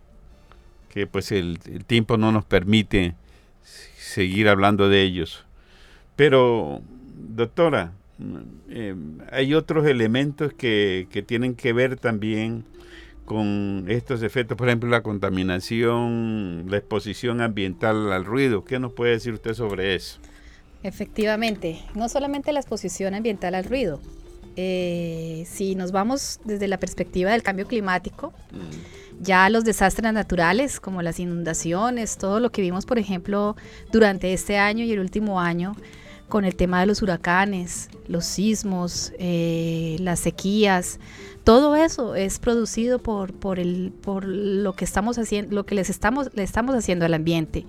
que 0.89 1.05
pues 1.05 1.31
el, 1.31 1.59
el 1.65 1.85
tiempo 1.85 2.17
no 2.17 2.31
nos 2.31 2.45
permite 2.45 3.13
seguir 3.97 4.49
hablando 4.49 4.89
de 4.89 5.03
ellos. 5.03 5.46
Pero, 6.17 6.81
doctora, 7.15 7.93
eh, 8.69 8.93
hay 9.31 9.53
otros 9.53 9.87
elementos 9.87 10.51
que, 10.51 11.07
que, 11.09 11.21
tienen 11.21 11.55
que 11.55 11.71
ver 11.71 11.97
también 11.97 12.65
con 13.23 13.85
estos 13.87 14.23
efectos, 14.23 14.57
por 14.57 14.67
ejemplo, 14.67 14.89
la 14.89 15.03
contaminación, 15.03 16.65
la 16.67 16.77
exposición 16.77 17.39
ambiental 17.41 18.11
al 18.11 18.25
ruido. 18.25 18.65
¿Qué 18.65 18.79
nos 18.79 18.93
puede 18.93 19.11
decir 19.11 19.33
usted 19.33 19.53
sobre 19.53 19.95
eso? 19.95 20.19
Efectivamente, 20.83 21.81
no 21.95 22.09
solamente 22.09 22.51
la 22.53 22.59
exposición 22.59 23.13
ambiental 23.13 23.55
al 23.55 23.65
ruido. 23.65 23.99
Eh, 24.55 25.43
si 25.45 25.75
nos 25.75 25.91
vamos 25.91 26.39
desde 26.43 26.67
la 26.67 26.79
perspectiva 26.79 27.31
del 27.31 27.43
cambio 27.43 27.67
climático, 27.67 28.33
mm. 28.51 29.21
ya 29.23 29.49
los 29.49 29.65
desastres 29.65 30.11
naturales 30.11 30.79
como 30.79 31.01
las 31.01 31.19
inundaciones, 31.19 32.17
todo 32.17 32.39
lo 32.39 32.51
que 32.51 32.61
vimos, 32.61 32.85
por 32.87 32.97
ejemplo, 32.97 33.55
durante 33.91 34.33
este 34.33 34.57
año 34.57 34.83
y 34.83 34.91
el 34.91 34.99
último 34.99 35.39
año, 35.39 35.75
con 36.27 36.45
el 36.45 36.55
tema 36.55 36.81
de 36.81 36.87
los 36.87 37.01
huracanes, 37.01 37.89
los 38.07 38.25
sismos, 38.25 39.13
eh, 39.17 39.97
las 39.99 40.19
sequías, 40.19 40.99
todo 41.43 41.75
eso 41.75 42.15
es 42.15 42.39
producido 42.39 42.99
por, 42.99 43.33
por, 43.33 43.59
el, 43.59 43.93
por 44.01 44.25
lo 44.25 44.73
que 44.73 44.83
estamos 44.83 45.17
haciendo, 45.17 45.55
lo 45.55 45.65
que 45.65 45.75
les 45.75 45.89
estamos, 45.89 46.29
le 46.33 46.43
estamos 46.43 46.75
haciendo 46.75 47.05
al 47.05 47.13
ambiente. 47.13 47.65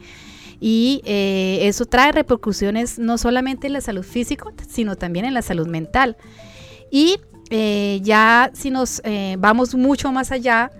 Y 0.60 1.02
eh, 1.04 1.60
eso 1.62 1.84
trae 1.86 2.10
repercusiones 2.10 2.98
no 2.98 3.16
solamente 3.16 3.68
en 3.68 3.74
la 3.74 3.80
salud 3.80 4.02
física, 4.02 4.46
sino 4.68 4.96
también 4.96 5.24
en 5.24 5.34
la 5.34 5.42
salud 5.42 5.68
mental. 5.68 6.16
Y 6.90 7.20
eh, 7.50 8.00
ya 8.02 8.50
si 8.54 8.70
nos 8.70 9.00
vamos 9.38 9.76
mucho 9.76 10.10
más 10.10 10.32
allá 10.32 10.72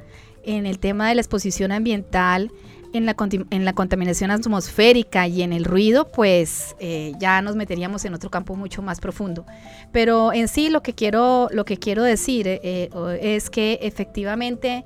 en 0.43 0.66
el 0.66 0.81
tema 0.81 1.09
de 1.09 1.14
la 1.14 1.20
exposición 1.20 1.70
ambiental, 1.70 2.51
en 2.99 3.07
la, 3.07 3.16
en 3.51 3.64
la 3.64 3.72
contaminación 3.72 4.30
atmosférica 4.30 5.26
y 5.26 5.42
en 5.42 5.53
el 5.53 5.64
ruido, 5.64 6.09
pues 6.09 6.76
eh, 6.78 7.12
ya 7.18 7.40
nos 7.40 7.57
meteríamos 7.57 8.05
en 8.05 8.14
otro 8.14 8.30
campo 8.30 8.55
mucho 8.57 8.82
más 8.82 9.01
profundo. 9.01 9.46
Pero 9.92 10.32
en 10.32 10.49
sí 10.49 10.68
lo 10.68 10.82
que 10.82 10.92
quiero, 10.92 11.49
lo 11.53 11.64
que 11.64 11.78
quiero 11.78 12.03
decir 12.03 12.46
eh, 12.46 12.90
es 13.22 13.49
que 13.49 13.78
efectivamente 13.82 14.84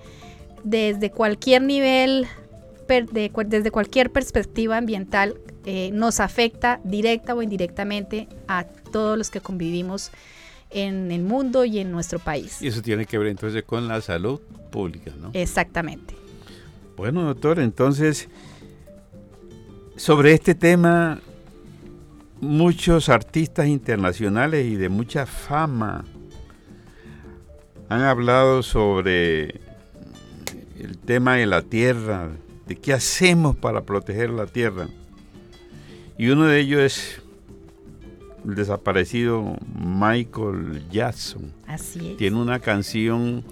desde 0.63 1.11
cualquier 1.11 1.63
nivel, 1.63 2.27
desde 2.87 3.71
cualquier 3.71 4.13
perspectiva 4.13 4.77
ambiental, 4.77 5.37
eh, 5.65 5.91
nos 5.93 6.21
afecta 6.21 6.81
directa 6.85 7.35
o 7.35 7.43
indirectamente 7.43 8.29
a 8.49 8.65
todos 8.65 9.17
los 9.17 9.31
que 9.31 9.41
convivimos 9.41 10.11
en 10.71 11.11
el 11.11 11.23
mundo 11.23 11.65
y 11.65 11.79
en 11.79 11.91
nuestro 11.91 12.19
país. 12.19 12.61
Y 12.63 12.69
eso 12.69 12.83
tiene 12.83 13.07
que 13.07 13.19
ver 13.19 13.29
entonces 13.29 13.63
con 13.65 13.89
la 13.89 14.01
salud 14.01 14.41
pública, 14.71 15.13
¿no? 15.21 15.31
Exactamente. 15.35 16.22
Bueno, 16.97 17.23
doctor, 17.25 17.59
entonces, 17.59 18.29
sobre 19.97 20.33
este 20.33 20.55
tema, 20.55 21.21
muchos 22.41 23.09
artistas 23.09 23.67
internacionales 23.67 24.67
y 24.67 24.77
de 24.77 24.89
mucha 24.89 25.27
fama 25.27 26.05
han 27.89 28.03
hablado 28.03 28.63
sobre 28.63 29.61
el 30.81 30.99
tema 31.05 31.37
de 31.37 31.47
la 31.47 31.63
tierra, 31.63 32.31
de 32.67 32.77
qué 32.77 32.93
hacemos 32.93 33.57
para 33.57 33.83
proteger 33.83 34.31
la 34.31 34.47
tierra. 34.47 34.89
Y 36.19 36.29
uno 36.29 36.47
de 36.47 36.61
ellos 36.61 36.81
es 36.81 37.23
el 38.47 38.55
desaparecido 38.55 39.57
Michael 39.75 40.85
Jackson. 40.91 41.53
Así 41.67 42.11
es. 42.11 42.17
Tiene 42.17 42.37
una 42.37 42.61
canción 42.61 43.45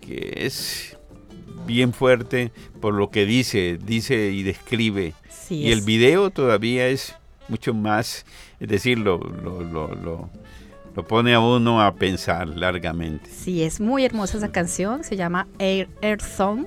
que 0.00 0.34
es 0.36 0.95
bien 1.66 1.92
fuerte 1.92 2.52
por 2.80 2.94
lo 2.94 3.10
que 3.10 3.26
dice, 3.26 3.78
dice 3.84 4.30
y 4.30 4.42
describe. 4.42 5.12
y 5.50 5.70
el 5.70 5.82
video 5.82 6.30
todavía 6.30 6.88
es 6.88 7.14
mucho 7.48 7.74
más, 7.74 8.24
es 8.60 8.68
decir, 8.68 8.98
lo, 8.98 9.18
lo, 9.18 9.62
lo, 9.62 10.30
pone 11.04 11.34
a 11.34 11.40
uno 11.40 11.82
a 11.82 11.94
pensar 11.94 12.48
largamente. 12.48 13.28
Sí, 13.30 13.62
es 13.62 13.80
muy 13.80 14.04
hermosa 14.04 14.38
esa 14.38 14.50
canción, 14.50 15.04
se 15.04 15.16
llama 15.16 15.46
Air, 15.58 15.88
Earth 16.00 16.22
Song. 16.22 16.66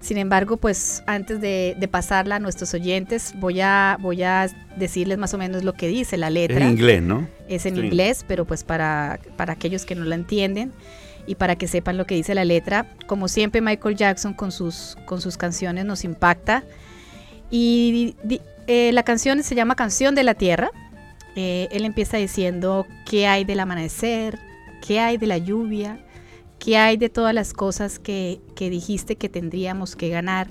Sin 0.00 0.16
embargo, 0.16 0.58
pues 0.58 1.02
antes 1.06 1.40
de, 1.40 1.88
pasarla 1.90 2.36
a 2.36 2.38
nuestros 2.38 2.72
oyentes, 2.74 3.34
voy 3.36 3.60
a, 3.60 3.96
voy 4.00 4.22
a 4.22 4.48
decirles 4.76 5.18
más 5.18 5.34
o 5.34 5.38
menos 5.38 5.64
lo 5.64 5.72
que 5.72 5.88
dice 5.88 6.16
la 6.16 6.30
letra. 6.30 6.58
Es 6.58 6.62
en 6.62 6.68
inglés, 6.68 7.02
¿no? 7.02 7.26
Es 7.48 7.66
en 7.66 7.76
inglés, 7.78 8.24
pero 8.28 8.44
pues 8.44 8.62
para, 8.62 9.18
para 9.36 9.54
aquellos 9.54 9.84
que 9.84 9.94
no 9.94 10.04
la 10.04 10.14
entienden 10.14 10.72
y 11.28 11.34
para 11.34 11.56
que 11.56 11.68
sepan 11.68 11.98
lo 11.98 12.06
que 12.06 12.14
dice 12.14 12.34
la 12.34 12.46
letra. 12.46 12.86
Como 13.06 13.28
siempre 13.28 13.60
Michael 13.60 13.96
Jackson 13.96 14.32
con 14.32 14.50
sus, 14.50 14.96
con 15.04 15.20
sus 15.20 15.36
canciones 15.36 15.84
nos 15.84 16.02
impacta. 16.04 16.64
Y 17.50 18.16
eh, 18.66 18.92
la 18.92 19.02
canción 19.02 19.42
se 19.42 19.54
llama 19.54 19.76
Canción 19.76 20.14
de 20.14 20.22
la 20.22 20.32
Tierra. 20.32 20.70
Eh, 21.36 21.68
él 21.70 21.84
empieza 21.84 22.16
diciendo 22.16 22.86
qué 23.04 23.26
hay 23.26 23.44
del 23.44 23.60
amanecer, 23.60 24.38
qué 24.84 25.00
hay 25.00 25.18
de 25.18 25.26
la 25.26 25.36
lluvia, 25.36 26.02
qué 26.58 26.78
hay 26.78 26.96
de 26.96 27.10
todas 27.10 27.34
las 27.34 27.52
cosas 27.52 27.98
que, 27.98 28.40
que 28.56 28.70
dijiste 28.70 29.16
que 29.16 29.28
tendríamos 29.28 29.96
que 29.96 30.08
ganar, 30.08 30.48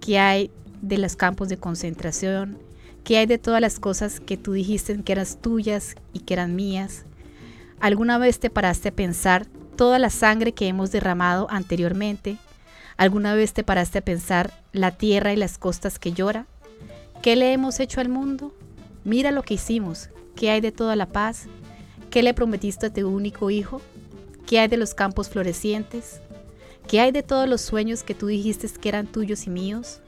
qué 0.00 0.18
hay 0.18 0.50
de 0.82 0.98
los 0.98 1.14
campos 1.14 1.48
de 1.48 1.56
concentración, 1.56 2.58
qué 3.04 3.18
hay 3.18 3.26
de 3.26 3.38
todas 3.38 3.60
las 3.60 3.78
cosas 3.78 4.18
que 4.18 4.36
tú 4.36 4.54
dijiste 4.54 5.00
que 5.04 5.12
eran 5.12 5.26
tuyas 5.40 5.94
y 6.12 6.20
que 6.20 6.34
eran 6.34 6.56
mías. 6.56 7.04
¿Alguna 7.78 8.18
vez 8.18 8.40
te 8.40 8.50
paraste 8.50 8.88
a 8.88 8.92
pensar 8.92 9.46
toda 9.76 9.98
la 9.98 10.10
sangre 10.10 10.52
que 10.52 10.68
hemos 10.68 10.90
derramado 10.92 11.46
anteriormente? 11.50 12.36
¿Alguna 12.96 13.34
vez 13.34 13.52
te 13.52 13.64
paraste 13.64 13.98
a 13.98 14.04
pensar 14.04 14.52
la 14.72 14.92
tierra 14.92 15.32
y 15.32 15.36
las 15.36 15.58
costas 15.58 15.98
que 15.98 16.12
llora? 16.12 16.46
¿Qué 17.22 17.36
le 17.36 17.52
hemos 17.52 17.80
hecho 17.80 18.00
al 18.00 18.08
mundo? 18.08 18.54
Mira 19.04 19.30
lo 19.30 19.42
que 19.42 19.54
hicimos. 19.54 20.10
¿Qué 20.36 20.50
hay 20.50 20.60
de 20.60 20.72
toda 20.72 20.96
la 20.96 21.06
paz? 21.06 21.46
¿Qué 22.10 22.22
le 22.22 22.34
prometiste 22.34 22.86
a 22.86 22.92
tu 22.92 23.08
único 23.08 23.50
hijo? 23.50 23.80
¿Qué 24.46 24.60
hay 24.60 24.68
de 24.68 24.76
los 24.76 24.94
campos 24.94 25.28
florecientes? 25.28 26.20
¿Qué 26.86 27.00
hay 27.00 27.12
de 27.12 27.22
todos 27.22 27.48
los 27.48 27.60
sueños 27.60 28.02
que 28.02 28.14
tú 28.14 28.26
dijiste 28.26 28.68
que 28.80 28.88
eran 28.88 29.06
tuyos 29.06 29.46
y 29.46 29.50
míos? 29.50 30.00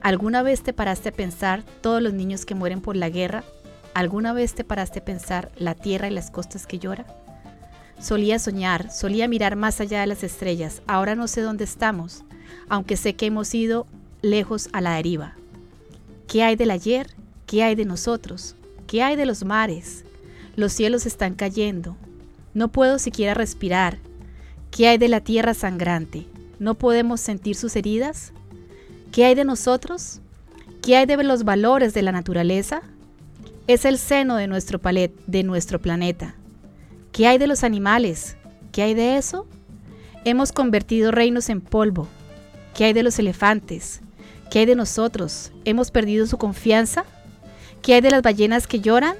¿Alguna 0.00 0.42
vez 0.42 0.62
te 0.62 0.72
paraste 0.72 1.10
a 1.10 1.12
pensar 1.12 1.64
todos 1.80 2.00
los 2.00 2.14
niños 2.14 2.46
que 2.46 2.54
mueren 2.54 2.80
por 2.80 2.96
la 2.96 3.10
guerra? 3.10 3.44
¿Alguna 3.94 4.32
vez 4.32 4.54
te 4.54 4.64
paraste 4.64 5.00
a 5.00 5.04
pensar 5.04 5.50
la 5.56 5.74
tierra 5.74 6.08
y 6.08 6.12
las 6.12 6.30
costas 6.30 6.66
que 6.66 6.78
llora? 6.78 7.06
Solía 8.00 8.38
soñar, 8.38 8.92
solía 8.92 9.26
mirar 9.26 9.56
más 9.56 9.80
allá 9.80 10.00
de 10.00 10.06
las 10.06 10.22
estrellas. 10.22 10.82
Ahora 10.86 11.14
no 11.14 11.26
sé 11.26 11.40
dónde 11.40 11.64
estamos, 11.64 12.22
aunque 12.68 12.96
sé 12.96 13.14
que 13.14 13.26
hemos 13.26 13.52
ido 13.54 13.86
lejos 14.22 14.68
a 14.72 14.80
la 14.80 14.94
deriva. 14.94 15.34
¿Qué 16.28 16.42
hay 16.42 16.56
del 16.56 16.70
ayer? 16.70 17.10
¿Qué 17.46 17.62
hay 17.62 17.74
de 17.74 17.84
nosotros? 17.84 18.54
¿Qué 18.86 19.02
hay 19.02 19.16
de 19.16 19.26
los 19.26 19.44
mares? 19.44 20.04
Los 20.54 20.72
cielos 20.72 21.06
están 21.06 21.34
cayendo. 21.34 21.96
No 22.54 22.68
puedo 22.68 22.98
siquiera 22.98 23.34
respirar. 23.34 23.98
¿Qué 24.70 24.88
hay 24.88 24.98
de 24.98 25.08
la 25.08 25.20
tierra 25.20 25.54
sangrante? 25.54 26.26
¿No 26.58 26.74
podemos 26.74 27.20
sentir 27.20 27.56
sus 27.56 27.74
heridas? 27.76 28.32
¿Qué 29.10 29.24
hay 29.24 29.34
de 29.34 29.44
nosotros? 29.44 30.20
¿Qué 30.82 30.96
hay 30.96 31.06
de 31.06 31.22
los 31.24 31.44
valores 31.44 31.94
de 31.94 32.02
la 32.02 32.12
naturaleza? 32.12 32.82
Es 33.66 33.84
el 33.84 33.98
seno 33.98 34.36
de 34.36 34.46
nuestro, 34.46 34.78
palet, 34.78 35.12
de 35.26 35.42
nuestro 35.42 35.80
planeta. 35.80 36.34
¿Qué 37.18 37.26
hay 37.26 37.38
de 37.38 37.48
los 37.48 37.64
animales? 37.64 38.36
¿Qué 38.70 38.80
hay 38.80 38.94
de 38.94 39.16
eso? 39.16 39.44
Hemos 40.24 40.52
convertido 40.52 41.10
reinos 41.10 41.48
en 41.48 41.60
polvo. 41.60 42.06
¿Qué 42.76 42.84
hay 42.84 42.92
de 42.92 43.02
los 43.02 43.18
elefantes? 43.18 44.02
¿Qué 44.52 44.60
hay 44.60 44.66
de 44.66 44.76
nosotros? 44.76 45.50
¿Hemos 45.64 45.90
perdido 45.90 46.28
su 46.28 46.38
confianza? 46.38 47.04
¿Qué 47.82 47.94
hay 47.94 48.02
de 48.02 48.12
las 48.12 48.22
ballenas 48.22 48.68
que 48.68 48.78
lloran? 48.78 49.16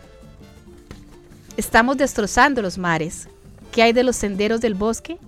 Estamos 1.57 1.97
destrozando 1.97 2.63
los 2.63 2.79
mares. 2.79 3.27
¿Qué 3.73 3.83
hay 3.83 3.93
de 3.93 4.05
los 4.05 4.15
senderos 4.15 4.61
del 4.61 4.75
bosque? 4.75 5.19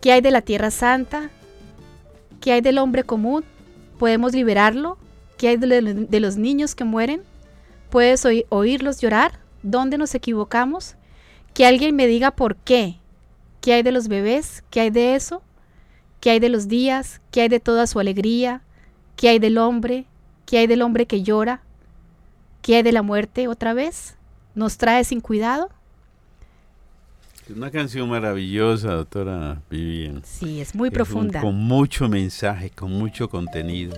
¿Qué 0.00 0.10
hay 0.12 0.22
de 0.22 0.30
la 0.30 0.40
tierra 0.40 0.70
santa? 0.70 1.28
¿Qué 2.40 2.50
hay 2.50 2.62
del 2.62 2.78
hombre 2.78 3.04
común? 3.04 3.44
¿Podemos 3.98 4.32
liberarlo? 4.32 4.96
¿Qué 5.36 5.48
hay 5.48 5.58
de, 5.58 6.20
los 6.20 6.36
niños 6.38 6.74
que 6.74 6.84
mueren? 6.84 7.20
¿Puedes 7.90 8.24
oírlos 8.48 9.02
llorar? 9.02 9.42
¿Dónde 9.62 9.98
nos 9.98 10.14
equivocamos? 10.14 10.96
Que 11.54 11.66
alguien 11.66 11.94
me 11.96 12.06
diga 12.06 12.30
por 12.30 12.56
qué. 12.56 12.96
¿Qué 13.60 13.74
hay 13.74 13.82
de 13.82 13.92
los 13.92 14.08
bebés? 14.08 14.64
¿Qué 14.70 14.80
hay 14.80 14.90
de 14.90 15.14
eso? 15.14 15.42
¿Qué 16.20 16.30
hay 16.30 16.40
de 16.40 16.48
los 16.48 16.68
días? 16.68 17.20
¿Qué 17.30 17.42
hay 17.42 17.48
de 17.48 17.60
toda 17.60 17.86
su 17.86 18.00
alegría? 18.00 18.62
¿Qué 19.16 19.28
hay 19.28 19.38
del 19.38 19.58
hombre? 19.58 20.06
¿Qué 20.46 20.58
hay 20.58 20.66
del 20.66 20.82
hombre 20.82 21.06
que 21.06 21.22
llora? 21.22 21.62
¿Qué 22.62 22.76
hay 22.76 22.82
de 22.82 22.92
la 22.92 23.02
muerte 23.02 23.48
otra 23.48 23.74
vez? 23.74 24.16
¿Nos 24.54 24.76
trae 24.78 25.04
sin 25.04 25.20
cuidado? 25.20 25.68
Es 27.48 27.56
una 27.56 27.70
canción 27.70 28.08
maravillosa, 28.08 28.92
doctora 28.92 29.60
Vivian. 29.68 30.22
Sí, 30.24 30.60
es 30.60 30.74
muy 30.74 30.88
Es 30.88 30.92
un- 30.92 30.94
profunda. 30.94 31.40
con 31.40 31.54
mucho 31.56 32.08
mensaje, 32.08 32.70
con 32.70 32.92
mucho 32.92 33.28
contenido. 33.28 33.96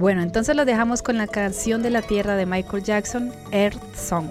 Bueno, 0.00 0.22
entonces 0.22 0.56
lo 0.56 0.64
dejamos 0.64 1.02
con 1.02 1.18
la 1.18 1.26
canción 1.26 1.82
de 1.82 1.90
la 1.90 2.00
tierra 2.00 2.34
de 2.34 2.46
Michael 2.46 2.82
Jackson, 2.82 3.34
Earth 3.52 3.94
Song. 3.94 4.30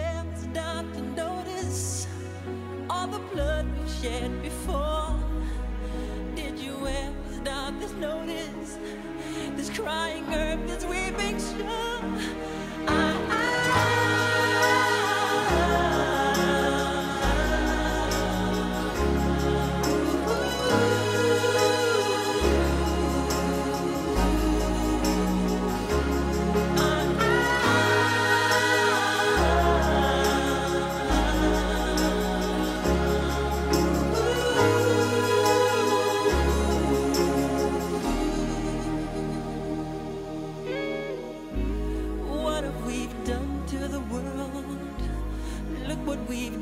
blood 4.01 4.41
before? 4.41 5.15
Did 6.35 6.57
you 6.57 6.75
ever 6.87 7.33
stop 7.41 7.79
to 7.79 7.99
notice 7.99 8.77
this 9.55 9.69
crying 9.69 10.25
earth, 10.33 10.67
this 10.67 10.85
weeping 10.85 11.39
shore? 11.39 11.90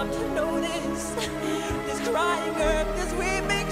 Stop 0.00 0.12
to 0.12 0.28
notice 0.30 1.10
this. 1.10 2.08
Crying 2.08 2.56
earth, 2.56 2.96
this 2.96 3.12
weeping 3.20 3.69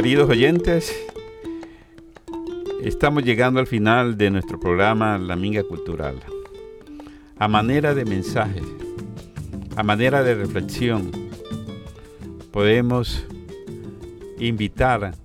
queridos 0.00 0.30
oyentes, 0.30 0.94
estamos 2.84 3.24
llegando 3.24 3.58
al 3.58 3.66
final 3.66 4.16
de 4.16 4.30
nuestro 4.30 4.60
programa 4.60 5.18
La 5.18 5.34
Minga 5.34 5.64
Cultural. 5.64 6.22
A 7.36 7.48
manera 7.48 7.96
de 7.96 8.04
mensaje, 8.04 8.62
a 9.74 9.82
manera 9.82 10.22
de 10.22 10.36
reflexión, 10.36 11.10
podemos 12.52 13.26
invitar 14.38 15.16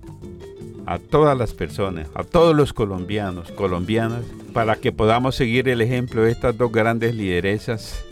a 0.86 0.98
todas 0.98 1.38
las 1.38 1.52
personas, 1.52 2.08
a 2.12 2.24
todos 2.24 2.56
los 2.56 2.72
colombianos, 2.72 3.52
colombianas, 3.52 4.24
para 4.52 4.74
que 4.74 4.90
podamos 4.90 5.36
seguir 5.36 5.68
el 5.68 5.82
ejemplo 5.82 6.22
de 6.22 6.32
estas 6.32 6.58
dos 6.58 6.72
grandes 6.72 7.14
lideresas 7.14 8.04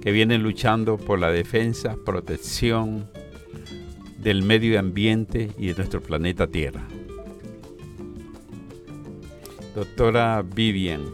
que 0.00 0.12
vienen 0.12 0.42
luchando 0.42 0.96
por 0.96 1.18
la 1.18 1.30
defensa, 1.30 1.94
protección 2.06 3.06
del 4.24 4.42
medio 4.42 4.80
ambiente 4.80 5.50
y 5.58 5.68
de 5.68 5.74
nuestro 5.74 6.02
planeta 6.02 6.46
Tierra. 6.46 6.82
Doctora 9.74 10.42
Vivian, 10.42 11.04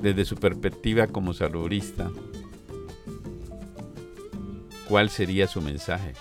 desde 0.00 0.24
su 0.24 0.36
perspectiva 0.36 1.08
como 1.08 1.34
saludista, 1.34 2.12
¿cuál 4.88 5.10
sería 5.10 5.48
su 5.48 5.60
mensaje? 5.60 6.12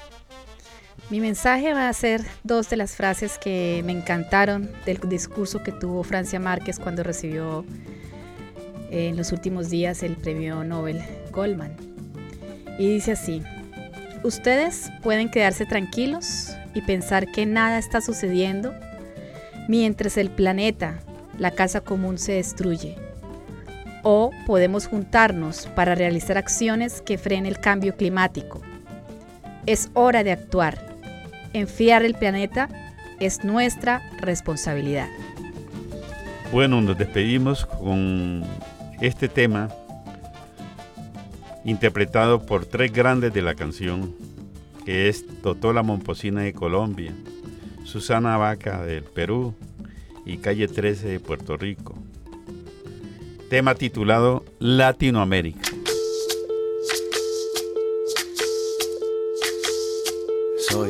Mi 1.12 1.20
mensaje 1.20 1.74
va 1.74 1.88
a 1.88 1.94
ser 1.94 2.22
dos 2.44 2.70
de 2.70 2.78
las 2.78 2.96
frases 2.96 3.38
que 3.38 3.84
me 3.86 3.92
encantaron 3.92 4.72
del 4.88 5.00
discurso 5.08 5.62
que 5.62 5.72
tuvo 5.72 6.04
Francia 6.04 6.40
Márquez 6.40 6.80
cuando 6.80 7.04
recibió 7.04 7.64
eh, 8.90 9.10
en 9.10 9.18
los 9.18 9.32
últimos 9.32 9.70
días 9.70 10.02
el 10.02 10.16
premio 10.16 10.64
Nobel 10.64 11.00
Goldman. 11.32 11.76
Y 12.80 12.88
dice 12.94 13.12
así, 13.12 13.44
ustedes 14.24 14.92
pueden 15.02 15.30
quedarse 15.30 15.66
tranquilos 15.66 16.56
y 16.74 16.82
pensar 16.82 17.28
que 17.32 17.46
nada 17.46 17.78
está 17.78 18.02
sucediendo 18.02 18.74
mientras 19.68 20.18
el 20.18 20.30
planeta, 20.30 21.00
la 21.38 21.52
casa 21.52 21.82
común, 21.82 22.18
se 22.18 22.34
destruye. 22.34 22.98
O 24.04 24.32
podemos 24.46 24.88
juntarnos 24.88 25.68
para 25.76 25.96
realizar 25.96 26.38
acciones 26.38 27.02
que 27.02 27.18
frenen 27.18 27.46
el 27.46 27.60
cambio 27.60 27.96
climático. 27.96 28.62
Es 29.66 29.90
hora 29.94 30.24
de 30.24 30.32
actuar 30.32 30.90
enfriar 31.54 32.04
el 32.04 32.16
planeta 32.16 32.70
es 33.20 33.44
nuestra 33.44 34.02
responsabilidad. 34.20 35.08
Bueno, 36.52 36.82
nos 36.82 36.98
despedimos 36.98 37.66
con 37.66 38.44
este 39.02 39.28
tema 39.28 39.70
interpretado 41.70 42.46
por 42.46 42.66
tres 42.66 42.92
grandes 42.92 43.32
de 43.32 43.44
la 43.44 43.54
canción, 43.54 44.16
que 44.86 45.08
es 45.08 45.26
Totola 45.44 45.84
Momposina 45.84 46.42
de 46.42 46.54
Colombia, 46.54 47.14
Susana 47.84 48.38
Vaca 48.38 48.84
del 48.84 49.04
Perú 49.04 49.54
y 50.26 50.38
Calle 50.38 50.68
13 50.68 51.08
de 51.08 51.20
Puerto 51.20 51.58
Rico. 51.58 51.96
Tema 53.52 53.76
titulado 53.76 54.44
Latinoamérica. 54.58 55.70
Soy 60.70 60.90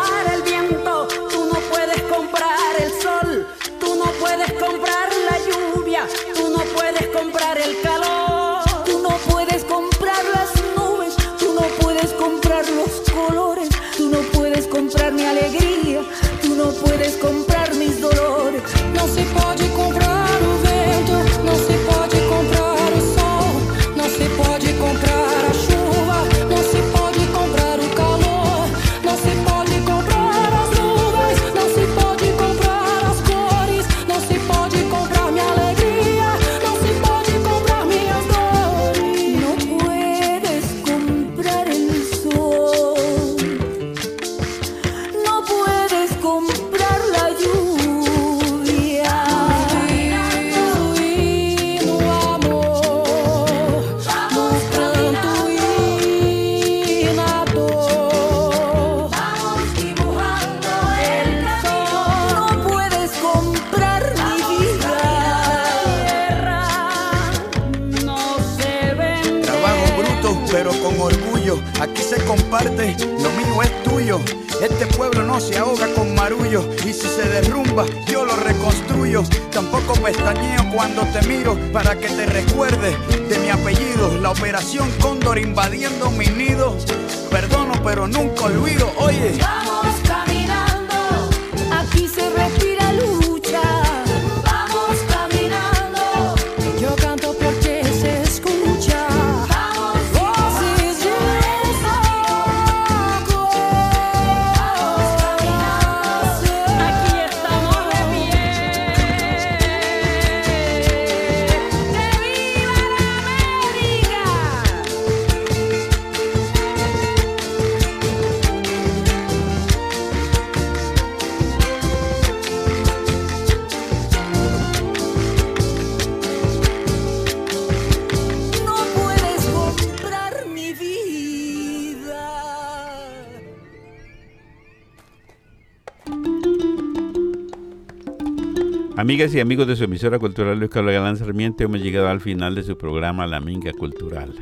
Amigas 139.11 139.35
y 139.35 139.41
amigos 139.41 139.67
de 139.67 139.75
su 139.75 139.83
emisora 139.83 140.19
cultural 140.19 140.57
Luis 140.57 140.71
Carlos 140.71 140.93
Galán 140.93 141.17
Sarmiento, 141.17 141.65
hemos 141.65 141.81
llegado 141.81 142.07
al 142.07 142.21
final 142.21 142.55
de 142.55 142.63
su 142.63 142.77
programa 142.77 143.27
La 143.27 143.41
Minga 143.41 143.73
Cultural. 143.73 144.33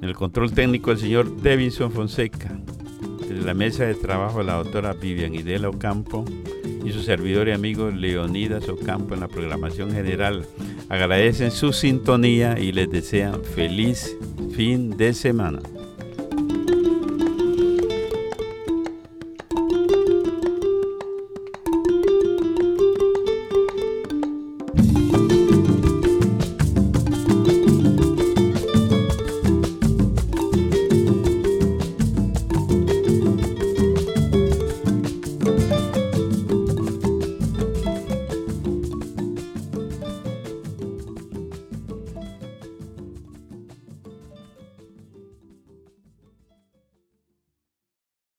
En 0.00 0.08
el 0.08 0.14
control 0.14 0.52
técnico 0.52 0.92
el 0.92 0.98
señor 0.98 1.36
Devinson 1.42 1.92
Fonseca. 1.92 2.58
Desde 3.20 3.44
la 3.44 3.52
mesa 3.52 3.84
de 3.84 3.96
trabajo 3.96 4.42
la 4.42 4.54
doctora 4.54 4.94
Vivian 4.94 5.34
Idela 5.34 5.68
Ocampo 5.68 6.24
y 6.86 6.90
su 6.90 7.02
servidor 7.02 7.48
y 7.48 7.50
amigo 7.50 7.90
Leonidas 7.90 8.66
Ocampo 8.70 9.12
en 9.12 9.20
la 9.20 9.28
programación 9.28 9.90
general. 9.90 10.46
Agradecen 10.88 11.50
su 11.50 11.74
sintonía 11.74 12.58
y 12.58 12.72
les 12.72 12.90
desean 12.90 13.44
feliz 13.44 14.16
fin 14.54 14.96
de 14.96 15.12
semana. 15.12 15.60